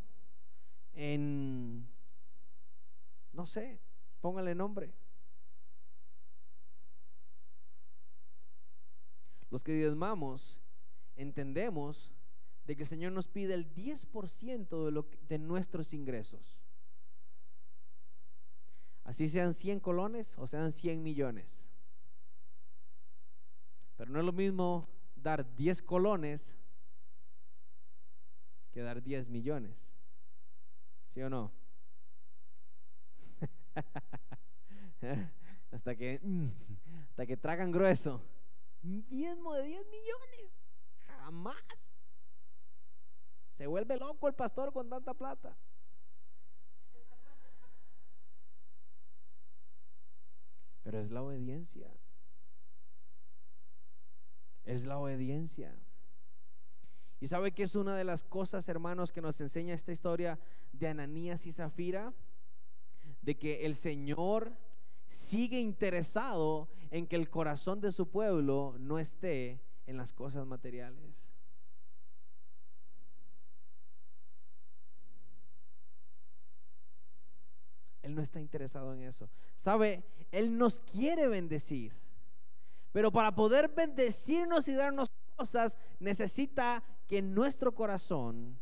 [0.93, 1.87] en,
[3.33, 3.81] no sé,
[4.21, 4.93] póngale nombre.
[9.51, 10.61] Los que diezmamos
[11.17, 12.13] entendemos
[12.67, 16.59] de que el Señor nos pide el 10% de, lo de nuestros ingresos.
[19.05, 21.67] Así sean 100 colones o sean 100 millones.
[23.97, 26.57] Pero no es lo mismo dar 10 colones
[28.71, 29.97] que dar 10 millones.
[31.09, 31.53] ¿Sí o no?
[35.73, 36.21] hasta que
[37.09, 38.23] hasta que tragan grueso.
[38.83, 40.63] Diezmo de 10 millones.
[41.07, 41.90] Jamás.
[43.61, 45.55] Se vuelve loco el pastor con tanta plata.
[50.83, 51.93] Pero es la obediencia
[54.65, 55.75] es la obediencia.
[57.21, 60.39] ¿Y sabe que es una de las cosas, hermanos, que nos enseña esta historia
[60.73, 62.15] de Ananías y Zafira?
[63.21, 64.57] De que el Señor
[65.09, 71.30] sigue interesado en que el corazón de su pueblo no esté en las cosas materiales.
[78.11, 79.31] Él no está interesado en eso.
[79.57, 80.03] ¿Sabe?
[80.33, 81.95] Él nos quiere bendecir.
[82.91, 88.59] Pero para poder bendecirnos y darnos cosas, necesita que nuestro corazón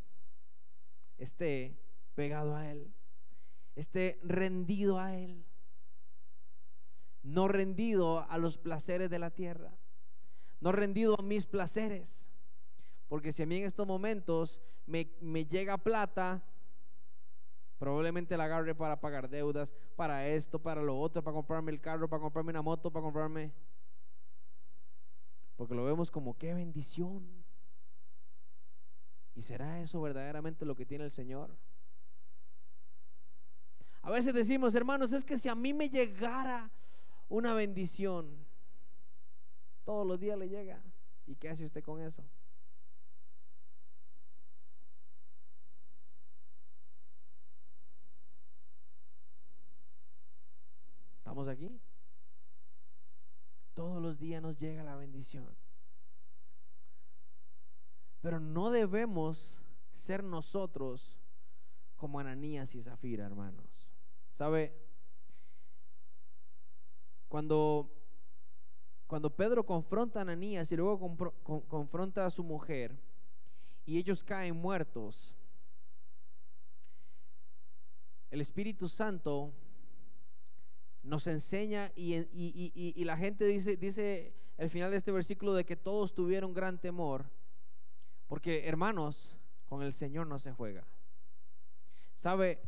[1.16, 1.78] esté
[2.14, 2.92] pegado a Él,
[3.74, 5.46] esté rendido a Él,
[7.22, 9.72] no rendido a los placeres de la tierra,
[10.60, 12.28] no rendido a mis placeres.
[13.08, 16.44] Porque si a mí en estos momentos me, me llega plata,
[17.78, 22.08] probablemente la agarre para pagar deudas, para esto, para lo otro, para comprarme el carro,
[22.08, 23.52] para comprarme una moto, para comprarme
[25.58, 27.28] porque lo vemos como qué bendición.
[29.34, 31.50] ¿Y será eso verdaderamente lo que tiene el Señor?
[34.02, 36.70] A veces decimos, hermanos, es que si a mí me llegara
[37.28, 38.46] una bendición,
[39.84, 40.80] todos los días le llega.
[41.26, 42.22] ¿Y qué hace usted con eso?
[51.28, 51.78] ¿Estamos aquí?
[53.74, 55.54] Todos los días nos llega la bendición.
[58.22, 59.58] Pero no debemos
[59.92, 61.20] ser nosotros
[61.96, 63.90] como Ananías y Zafira, hermanos.
[64.32, 64.74] ¿Sabe?
[67.28, 67.92] Cuando,
[69.06, 71.14] cuando Pedro confronta a Ananías y luego
[71.68, 72.98] confronta a su mujer
[73.84, 75.34] y ellos caen muertos,
[78.30, 79.52] el Espíritu Santo
[81.08, 86.14] nos enseña y, la gente dice, dice el final de este versículo de que todos
[86.14, 87.30] tuvieron gran temor,
[88.26, 89.36] porque hermanos,
[89.66, 90.86] con el Señor no se juega.
[92.14, 92.60] ¿Sabe?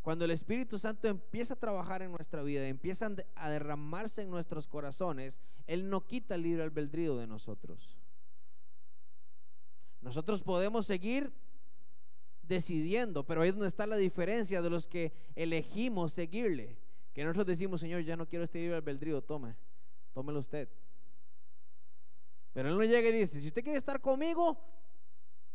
[0.00, 4.66] Cuando el Espíritu Santo empieza a trabajar en nuestra vida, empieza a derramarse en nuestros
[4.66, 7.98] corazones, Él no quita el libre albedrío de nosotros.
[10.00, 11.32] Nosotros podemos seguir
[12.42, 16.81] decidiendo, pero ahí es donde está la diferencia de los que elegimos seguirle.
[17.12, 19.56] Que nosotros decimos, Señor, ya no quiero este libre albedrío, tome,
[20.12, 20.68] tómelo usted.
[22.52, 24.58] Pero Él no llega y dice, si usted quiere estar conmigo,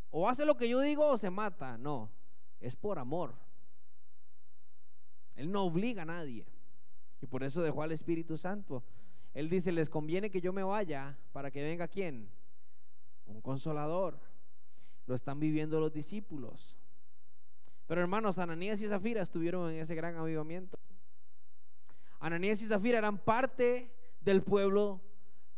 [0.10, 1.78] o hace lo que yo digo o se mata.
[1.78, 2.10] No,
[2.60, 3.36] es por amor.
[5.36, 6.46] Él no obliga a nadie.
[7.22, 8.84] Y por eso dejó al Espíritu Santo.
[9.34, 12.30] Él dice, les conviene que yo me vaya para que venga quién?
[13.26, 14.20] Un consolador.
[15.06, 16.76] Lo están viviendo los discípulos.
[17.86, 20.78] Pero hermanos, Ananías y Zafira estuvieron en ese gran avivamiento.
[22.20, 23.92] Ananías y Zafira eran parte
[24.22, 25.02] del pueblo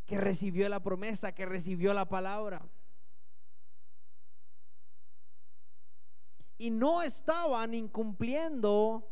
[0.05, 2.67] que recibió la promesa, que recibió la palabra.
[6.57, 9.07] Y no estaban incumpliendo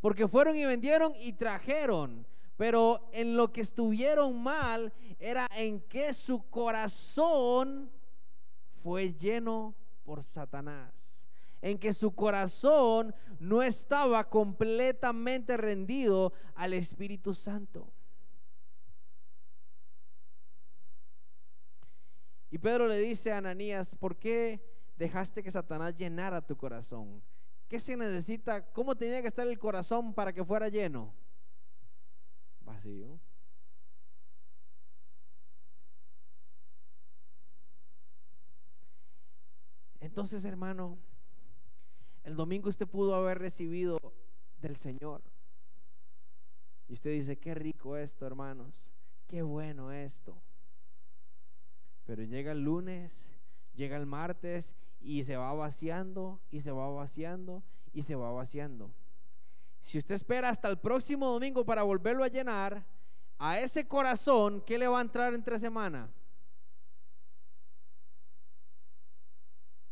[0.00, 2.26] porque fueron y vendieron y trajeron.
[2.56, 7.90] Pero en lo que estuvieron mal era en que su corazón
[8.82, 11.11] fue lleno por Satanás.
[11.62, 17.90] En que su corazón no estaba completamente rendido al Espíritu Santo.
[22.50, 24.62] Y Pedro le dice a Ananías, ¿por qué
[24.98, 27.22] dejaste que Satanás llenara tu corazón?
[27.66, 28.70] ¿Qué se necesita?
[28.72, 31.14] ¿Cómo tenía que estar el corazón para que fuera lleno?
[32.60, 33.18] Vacío.
[40.00, 40.98] Entonces, hermano,
[42.24, 43.98] el domingo usted pudo haber recibido
[44.60, 45.22] del Señor.
[46.88, 48.90] Y usted dice, qué rico esto, hermanos.
[49.26, 50.40] Qué bueno esto.
[52.04, 53.32] Pero llega el lunes,
[53.74, 57.62] llega el martes y se va vaciando y se va vaciando
[57.92, 58.92] y se va vaciando.
[59.80, 62.84] Si usted espera hasta el próximo domingo para volverlo a llenar,
[63.38, 66.08] a ese corazón, ¿qué le va a entrar entre semana?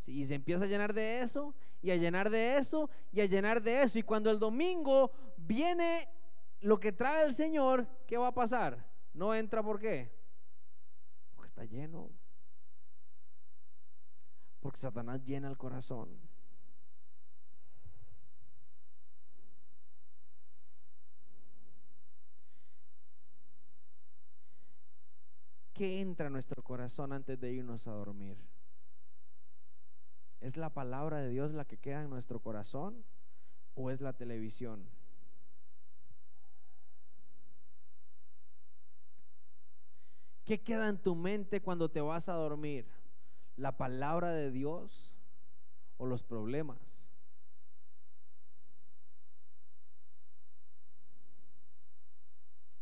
[0.06, 3.62] Y se empieza a llenar de eso, y a llenar de eso, y a llenar
[3.62, 3.98] de eso.
[3.98, 6.08] Y cuando el domingo viene
[6.60, 8.86] lo que trae el Señor, ¿qué va a pasar?
[9.14, 10.12] No entra, ¿por qué?
[11.34, 12.10] Porque está lleno.
[14.60, 16.30] Porque Satanás llena el corazón.
[25.72, 28.36] ¿Qué entra a nuestro corazón antes de irnos a dormir?
[30.40, 33.04] ¿Es la palabra de Dios la que queda en nuestro corazón
[33.74, 34.88] o es la televisión?
[40.44, 42.86] ¿Qué queda en tu mente cuando te vas a dormir?
[43.56, 45.14] ¿La palabra de Dios
[45.98, 47.06] o los problemas?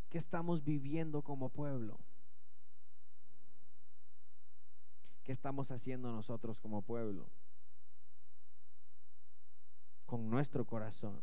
[0.09, 1.99] ¿Qué estamos viviendo como pueblo?
[5.25, 7.29] ¿Qué estamos haciendo nosotros como pueblo?
[10.09, 11.21] Con nuestro corazón.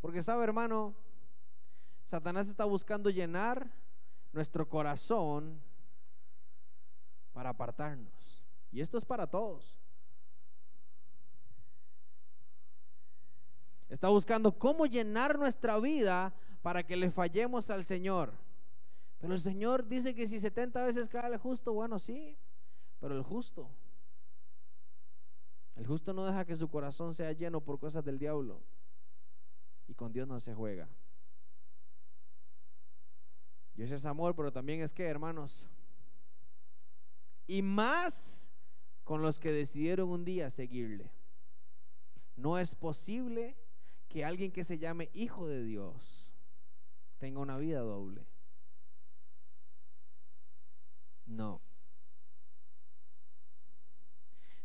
[0.00, 0.94] Porque sabe, hermano,
[2.06, 3.70] Satanás está buscando llenar
[4.32, 5.60] nuestro corazón
[7.32, 8.42] para apartarnos.
[8.70, 9.76] Y esto es para todos.
[13.88, 16.32] Está buscando cómo llenar nuestra vida
[16.62, 18.32] para que le fallemos al Señor.
[19.18, 22.38] Pero el Señor dice que si 70 veces cae el justo, bueno, sí,
[23.00, 23.68] pero el justo.
[25.80, 28.60] El justo no deja que su corazón sea lleno por cosas del diablo.
[29.88, 30.86] Y con Dios no se juega.
[33.72, 35.70] Dios es amor, pero también es que, hermanos,
[37.46, 38.50] y más
[39.04, 41.10] con los que decidieron un día seguirle.
[42.36, 43.56] No es posible
[44.10, 46.28] que alguien que se llame hijo de Dios
[47.16, 48.26] tenga una vida doble.
[51.24, 51.62] No.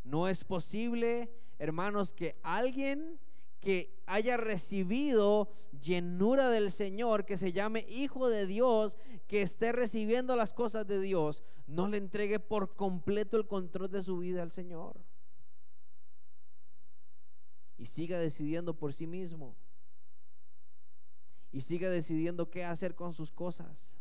[0.05, 3.19] No es posible, hermanos, que alguien
[3.59, 5.51] que haya recibido
[5.81, 8.97] llenura del Señor, que se llame hijo de Dios,
[9.27, 14.03] que esté recibiendo las cosas de Dios, no le entregue por completo el control de
[14.03, 15.01] su vida al Señor.
[17.79, 19.55] Y siga decidiendo por sí mismo.
[21.51, 23.94] Y siga decidiendo qué hacer con sus cosas.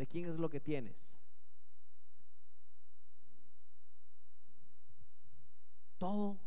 [0.00, 1.14] ¿De quién es lo que tienes?
[5.98, 6.38] Todo.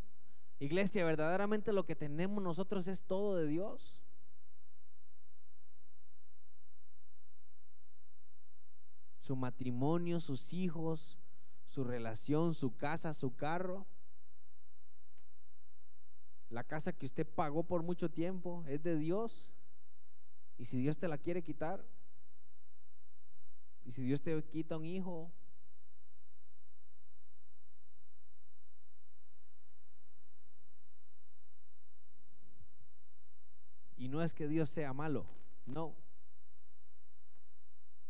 [0.57, 4.01] Iglesia, verdaderamente lo que tenemos nosotros es todo de Dios.
[9.19, 11.19] Su matrimonio, sus hijos,
[11.67, 13.85] su relación, su casa, su carro.
[16.49, 19.53] La casa que usted pagó por mucho tiempo es de Dios.
[20.57, 21.85] Y si Dios te la quiere quitar,
[23.85, 25.31] y si Dios te quita un hijo,
[33.97, 35.25] y no es que Dios sea malo,
[35.65, 35.95] no.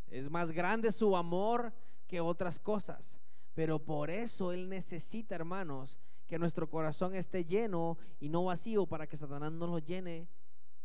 [0.08, 1.74] Es más grande su amor
[2.08, 3.20] que otras cosas.
[3.54, 5.98] Pero por eso Él necesita, hermanos,
[6.28, 10.28] que nuestro corazón esté lleno y no vacío para que Satanás no lo llene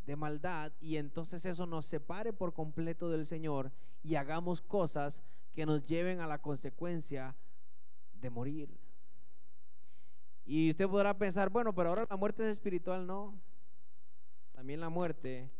[0.09, 3.70] de maldad y entonces eso nos separe por completo del Señor
[4.02, 7.36] y hagamos cosas que nos lleven a la consecuencia
[8.14, 8.70] de morir.
[10.46, 13.38] Y usted podrá pensar, bueno, pero ahora la muerte es espiritual, no.
[14.52, 15.50] También la muerte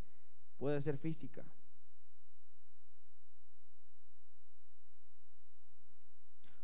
[0.57, 1.45] puede ser física.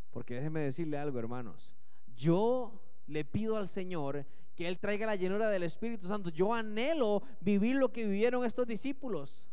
[0.09, 1.75] Porque déjeme decirle algo, hermanos.
[2.15, 4.25] Yo le pido al Señor
[4.56, 6.30] que Él traiga la llenura del Espíritu Santo.
[6.30, 9.45] Yo anhelo vivir lo que vivieron estos discípulos.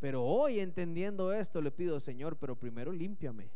[0.00, 3.50] Pero hoy entendiendo esto le pido, Señor, pero primero límpiame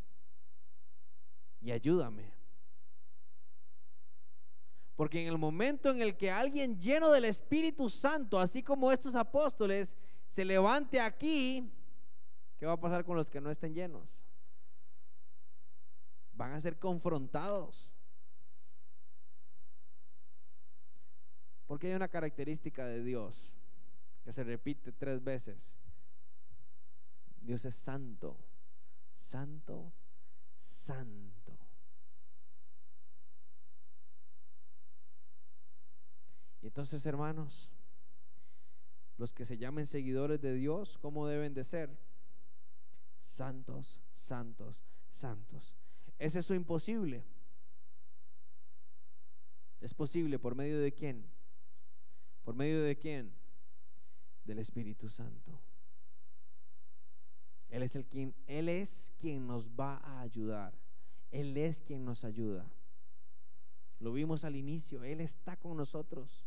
[1.64, 2.30] y ayúdame.
[4.94, 9.14] Porque en el momento en el que alguien lleno del Espíritu Santo, así como estos
[9.14, 9.96] apóstoles,
[10.28, 11.68] se levante aquí,
[12.58, 14.06] ¿qué va a pasar con los que no estén llenos?
[16.34, 17.93] Van a ser confrontados.
[21.66, 23.54] Porque hay una característica de Dios
[24.24, 25.76] que se repite tres veces.
[27.40, 28.36] Dios es santo,
[29.16, 29.92] santo,
[30.58, 31.58] santo.
[36.62, 37.70] Y entonces, hermanos,
[39.18, 41.96] los que se llamen seguidores de Dios, ¿cómo deben de ser?
[43.22, 45.74] Santos, santos, santos.
[46.18, 47.24] ¿Es eso imposible?
[49.80, 51.33] ¿Es posible por medio de quién?
[52.44, 53.32] ¿Por medio de quién?
[54.44, 55.60] Del Espíritu Santo.
[57.70, 60.74] Él es el quien él es quien nos va a ayudar.
[61.32, 62.70] Él es quien nos ayuda.
[63.98, 66.46] Lo vimos al inicio, él está con nosotros.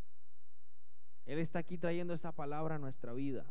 [1.26, 3.46] Él está aquí trayendo esa palabra a nuestra vida.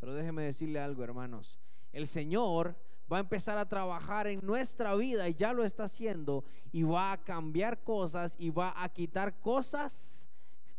[0.00, 1.60] Pero déjeme decirle algo, hermanos.
[1.92, 2.74] El Señor
[3.12, 7.12] va a empezar a trabajar en nuestra vida y ya lo está haciendo y va
[7.12, 10.28] a cambiar cosas y va a quitar cosas.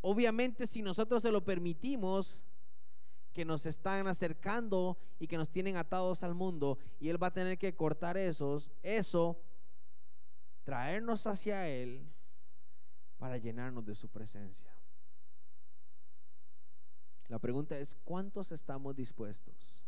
[0.06, 2.43] Obviamente si nosotros se lo permitimos,
[3.34, 7.34] que nos están acercando y que nos tienen atados al mundo y Él va a
[7.34, 9.41] tener que cortar esos, eso,
[10.64, 12.06] traernos hacia Él
[13.18, 14.72] para llenarnos de su presencia.
[17.30, 19.84] La pregunta es, ¿cuántos estamos dispuestos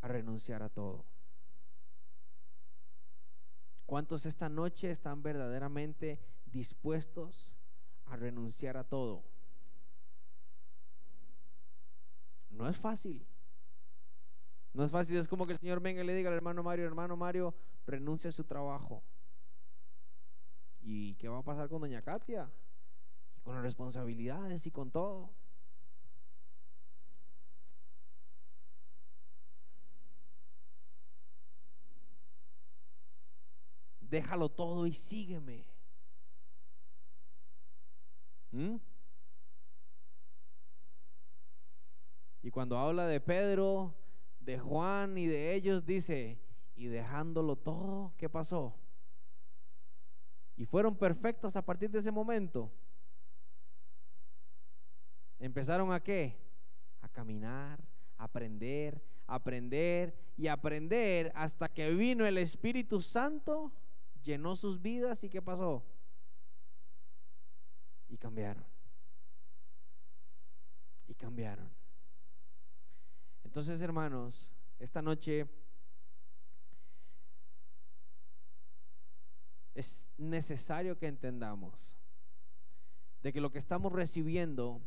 [0.00, 1.04] a renunciar a todo?
[3.86, 7.52] ¿Cuántos esta noche están verdaderamente dispuestos
[8.10, 9.24] a renunciar a todo?
[12.50, 13.26] No es fácil.
[14.72, 16.86] No es fácil, es como que el Señor venga y le diga al hermano Mario,
[16.86, 17.54] hermano Mario,
[17.86, 19.02] renuncia a su trabajo.
[20.80, 22.50] ¿Y qué va a pasar con doña Katia?
[23.36, 25.30] Y con las responsabilidades y con todo.
[34.10, 35.64] déjalo todo y sígueme.
[38.52, 38.76] ¿Mm?
[42.42, 43.94] Y cuando habla de Pedro,
[44.40, 46.38] de Juan y de ellos, dice,
[46.76, 48.74] y dejándolo todo, ¿qué pasó?
[50.56, 52.72] Y fueron perfectos a partir de ese momento.
[55.38, 56.36] Empezaron a qué?
[57.00, 57.80] A caminar,
[58.16, 63.72] a aprender, aprender y aprender hasta que vino el Espíritu Santo
[64.22, 65.84] llenó sus vidas y ¿qué pasó?
[68.08, 68.64] Y cambiaron.
[71.06, 71.70] Y cambiaron.
[73.44, 75.46] Entonces, hermanos, esta noche
[79.74, 81.96] es necesario que entendamos
[83.22, 84.80] de que lo que estamos recibiendo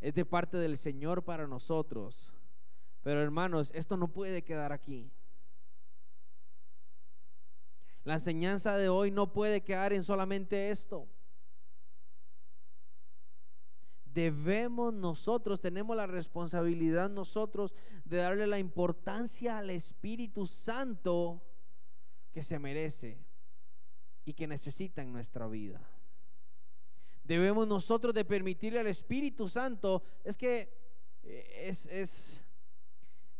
[0.00, 2.32] es de parte del Señor para nosotros.
[3.02, 5.10] Pero hermanos, esto no puede quedar aquí.
[8.04, 11.08] La enseñanza de hoy no puede quedar en solamente esto.
[14.16, 17.74] Debemos nosotros, tenemos la responsabilidad nosotros
[18.06, 21.42] de darle la importancia al Espíritu Santo
[22.32, 23.18] que se merece
[24.24, 25.86] y que necesita en nuestra vida.
[27.24, 30.72] Debemos nosotros de permitirle al Espíritu Santo, es que
[31.22, 32.40] eh, es, es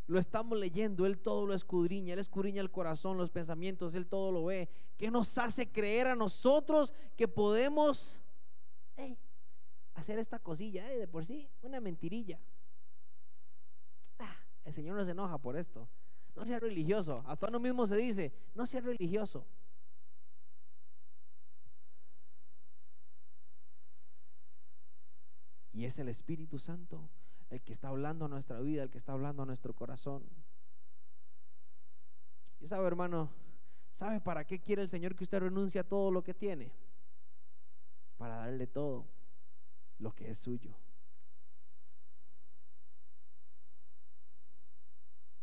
[0.09, 4.31] lo estamos leyendo, Él todo lo escudriña, Él escudriña el corazón, los pensamientos, Él todo
[4.31, 4.69] lo ve.
[4.99, 8.21] ¿Qué nos hace creer a nosotros que podemos
[9.97, 11.49] hacer esta cosilla de por sí?
[11.63, 12.39] Una mentirilla.
[14.19, 15.89] Ah, el Señor no se enoja por esto.
[16.35, 17.25] No sea religioso.
[17.27, 19.47] Hasta uno mismo se dice, no sea religioso.
[25.73, 27.09] Y es el Espíritu Santo
[27.51, 30.25] el que está hablando a nuestra vida, el que está hablando a nuestro corazón.
[32.61, 33.31] Y sabe, hermano,
[33.93, 36.73] ¿sabe para qué quiere el Señor que usted renuncie a todo lo que tiene?
[38.19, 39.16] Para darle todo
[39.99, 40.77] lo que es suyo.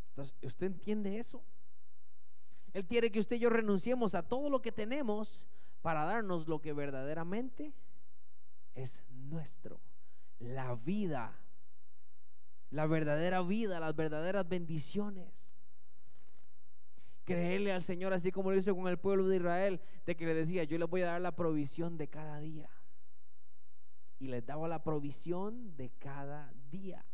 [0.09, 1.43] Entonces, ¿usted entiende eso?
[2.73, 5.45] Él quiere que usted y yo renunciemos a todo lo que tenemos
[5.81, 7.73] para darnos lo que verdaderamente
[8.73, 9.79] es nuestro,
[10.39, 11.43] la vida
[12.73, 15.55] la verdadera vida, las verdaderas bendiciones.
[17.23, 20.33] Creerle al Señor así como lo hizo con el pueblo de Israel, de que le
[20.33, 22.69] decía, yo les voy a dar la provisión de cada día.
[24.19, 27.05] Y les daba la provisión de cada día.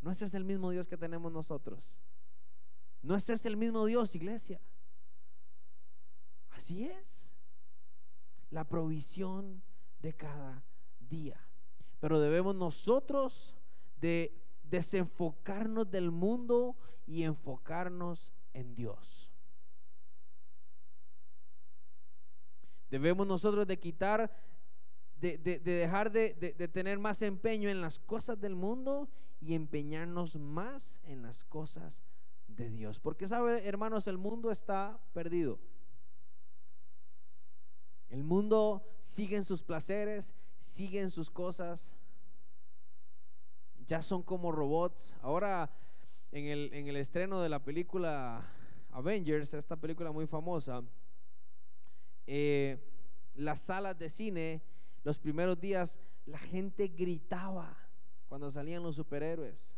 [0.00, 1.98] No ese es el mismo Dios que tenemos nosotros.
[3.02, 4.60] No ese es el mismo Dios, iglesia.
[6.50, 7.30] Así es.
[8.50, 9.62] La provisión
[10.00, 10.64] de cada
[11.00, 11.40] día.
[12.00, 13.56] Pero debemos nosotros
[14.00, 19.30] de desenfocarnos del mundo y enfocarnos en Dios.
[22.90, 24.32] Debemos nosotros de quitar,
[25.20, 29.08] de, dejar de, de tener más empeño en las cosas del mundo
[29.40, 32.02] y empeñarnos más en las cosas
[32.48, 32.98] de Dios.
[32.98, 35.58] Porque sabe, hermanos, el mundo está perdido.
[38.08, 41.92] El mundo sigue en sus placeres, sigue en sus cosas.
[43.86, 45.14] Ya son como robots.
[45.22, 45.70] Ahora,
[46.32, 48.46] en el, en el estreno de la película
[48.90, 50.82] Avengers, esta película muy famosa,
[52.26, 52.78] eh,
[53.34, 54.62] las salas de cine,
[55.06, 57.78] los primeros días, la gente gritaba
[58.28, 59.72] cuando salían los superhéroes.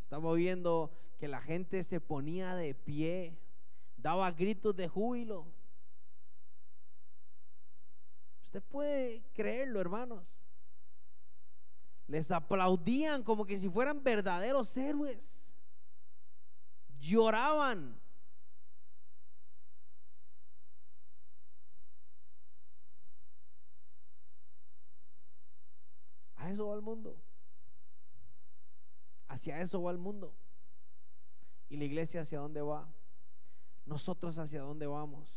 [0.00, 3.38] Estamos viendo que la gente se ponía de pie,
[3.98, 5.46] daba gritos de júbilo.
[8.44, 10.42] Usted puede creerlo, hermanos.
[12.06, 15.54] Les aplaudían como que si fueran verdaderos héroes.
[16.98, 18.00] Lloraban.
[26.50, 27.16] Eso va el mundo.
[29.28, 30.34] Hacia eso va el mundo.
[31.68, 32.88] ¿Y la iglesia hacia dónde va?
[33.86, 35.28] Nosotros hacia dónde vamos.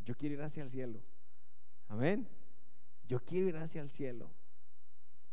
[0.00, 1.00] Yo quiero ir hacia el cielo.
[1.88, 2.28] Amén.
[3.06, 4.30] Yo quiero ir hacia el cielo.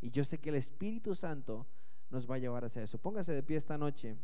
[0.01, 1.67] Y yo sé que el Espíritu Santo
[2.09, 2.97] nos va a llevar hacia eso.
[2.97, 4.17] Póngase de pie esta noche.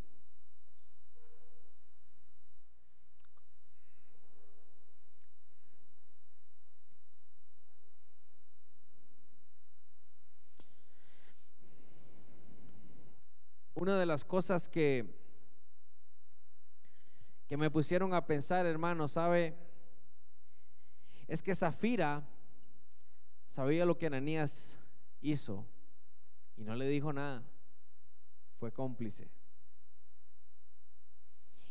[13.85, 15.05] Una de las cosas que,
[17.45, 19.55] que me pusieron a pensar, hermano, ¿sabe?
[21.27, 22.27] Es que Zafira
[23.47, 24.79] sabía lo que Ananías
[25.21, 25.67] hizo
[26.57, 27.43] y no le dijo nada.
[28.59, 29.29] Fue cómplice.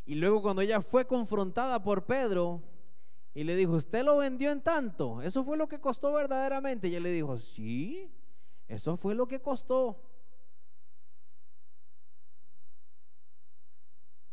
[0.07, 2.62] Y luego cuando ella fue confrontada por Pedro
[3.35, 5.21] y le dijo, ¿usted lo vendió en tanto?
[5.21, 6.87] ¿Eso fue lo que costó verdaderamente?
[6.87, 8.09] Y ella le dijo, sí,
[8.69, 10.14] eso fue lo que costó.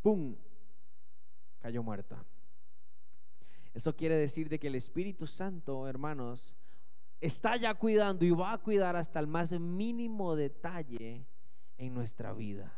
[0.02, 0.34] ¡Pum!
[1.60, 2.24] Cayó muerta.
[3.72, 6.54] Eso quiere decir de que el Espíritu Santo, hermanos,
[7.20, 11.24] está ya cuidando y va a cuidar hasta el más mínimo detalle
[11.78, 12.72] en nuestra vida.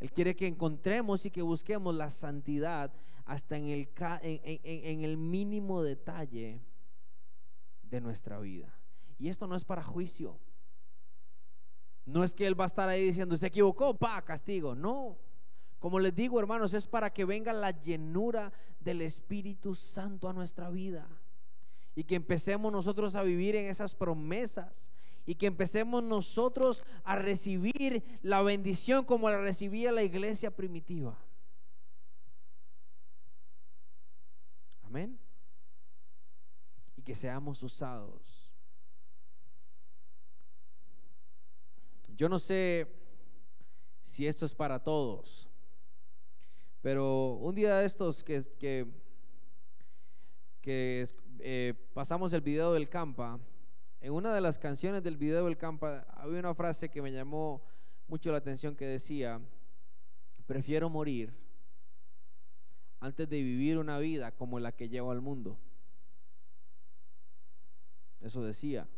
[0.00, 2.92] Él quiere que encontremos y que busquemos la santidad
[3.24, 3.88] hasta en el,
[4.22, 6.60] en, el mínimo detalle
[7.82, 8.76] de nuestra vida.
[9.18, 10.40] Y esto no es para juicio.
[12.04, 14.74] No es que Él va a estar ahí diciendo, se equivocó, pa, castigo.
[14.74, 15.16] No.
[15.82, 20.70] Como les digo, hermanos, es para que venga la llenura del Espíritu Santo a nuestra
[20.70, 21.08] vida.
[21.96, 24.92] Y que empecemos nosotros a vivir en esas promesas.
[25.26, 31.18] Y que empecemos nosotros a recibir la bendición como la recibía la iglesia primitiva.
[34.84, 35.18] Amén.
[36.96, 38.54] Y que seamos usados.
[42.14, 42.86] Yo no sé
[44.04, 45.48] si esto es para todos.
[46.82, 48.44] Pero un día de estos que,
[50.60, 51.06] que,
[51.38, 53.38] eh, pasamos el video del campa,
[54.00, 57.62] en una de las canciones del video del campa había una frase que me llamó
[58.08, 59.40] mucho la atención que decía,
[60.44, 61.32] prefiero morir
[62.98, 65.56] antes de vivir una vida como la que llevo al mundo.
[68.20, 68.88] Eso decía.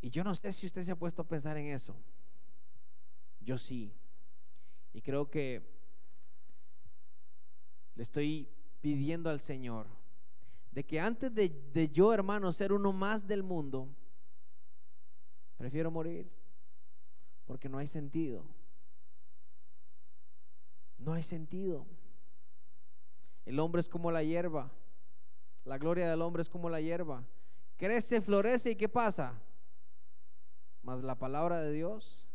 [0.00, 1.96] Y yo no sé si usted se ha puesto a pensar en eso.
[3.40, 3.92] Yo sí.
[4.92, 5.71] Y creo que
[8.02, 8.48] estoy
[8.80, 9.86] pidiendo al Señor
[10.72, 13.88] de que antes de, yo, hermano, ser uno más del mundo,
[15.56, 16.30] prefiero morir
[17.46, 18.44] porque no hay sentido.
[20.98, 21.86] No hay sentido.
[23.44, 24.70] El hombre es como la hierba.
[25.64, 27.24] La gloria del hombre es como la hierba.
[27.76, 29.38] Crece, florece y ¿qué pasa?
[30.82, 32.26] Mas la palabra de Dios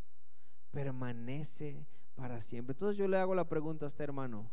[0.72, 2.74] permanece para siempre.
[2.74, 4.52] Entonces yo le hago la pregunta a este hermano,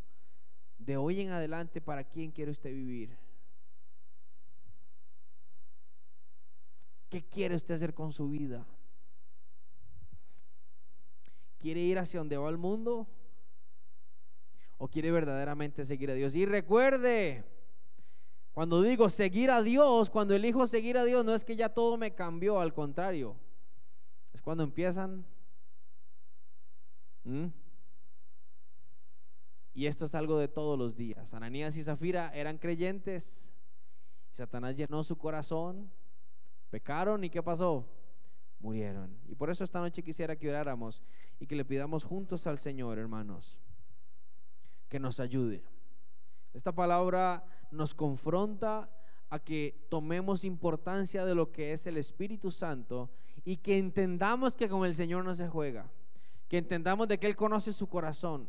[0.79, 3.17] de hoy en adelante, ¿para quién quiere usted vivir?
[7.09, 8.67] ¿Qué quiere usted hacer con su vida?
[11.59, 13.07] ¿Quiere ir hacia donde va el mundo?
[14.79, 16.35] ¿O quiere verdaderamente seguir a Dios?
[16.35, 17.45] Y recuerde,
[18.53, 21.97] cuando digo seguir a Dios, cuando elijo seguir a Dios, no es que ya todo
[21.97, 23.37] me cambió, al contrario,
[24.33, 25.25] es cuando empiezan
[29.75, 31.35] y esto es algo de todos los días.
[31.35, 33.53] Ananías y Zafira eran creyentes.
[34.33, 35.91] Satanás llenó su corazón.
[36.71, 37.85] Pecaron y ¿qué pasó?
[38.61, 39.19] Murieron.
[39.27, 41.03] Y por eso esta noche quisiera que oráramos
[41.41, 43.59] y que le pidamos juntos al Señor, hermanos,
[44.89, 45.65] que nos ayude.
[46.53, 48.89] Esta palabra nos confronta
[49.29, 53.11] a que tomemos importancia de lo que es el Espíritu Santo
[53.45, 55.91] y que entendamos que con el Señor no se juega,
[56.49, 58.49] que entendamos de que Él conoce su corazón,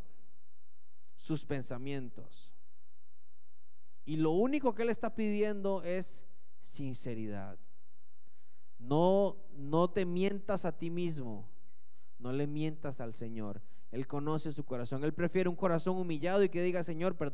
[1.25, 2.51] sus pensamientos.
[4.05, 6.23] Y lo único que Él está pidiendo es
[6.61, 7.57] sinceridad.
[8.77, 11.49] No, no te mientas a ti mismo,
[12.19, 13.63] no le mientas al Señor.
[13.91, 15.03] Él conoce su corazón.
[15.03, 17.23] Él prefiere un corazón humillado y que diga, Señor, perdón.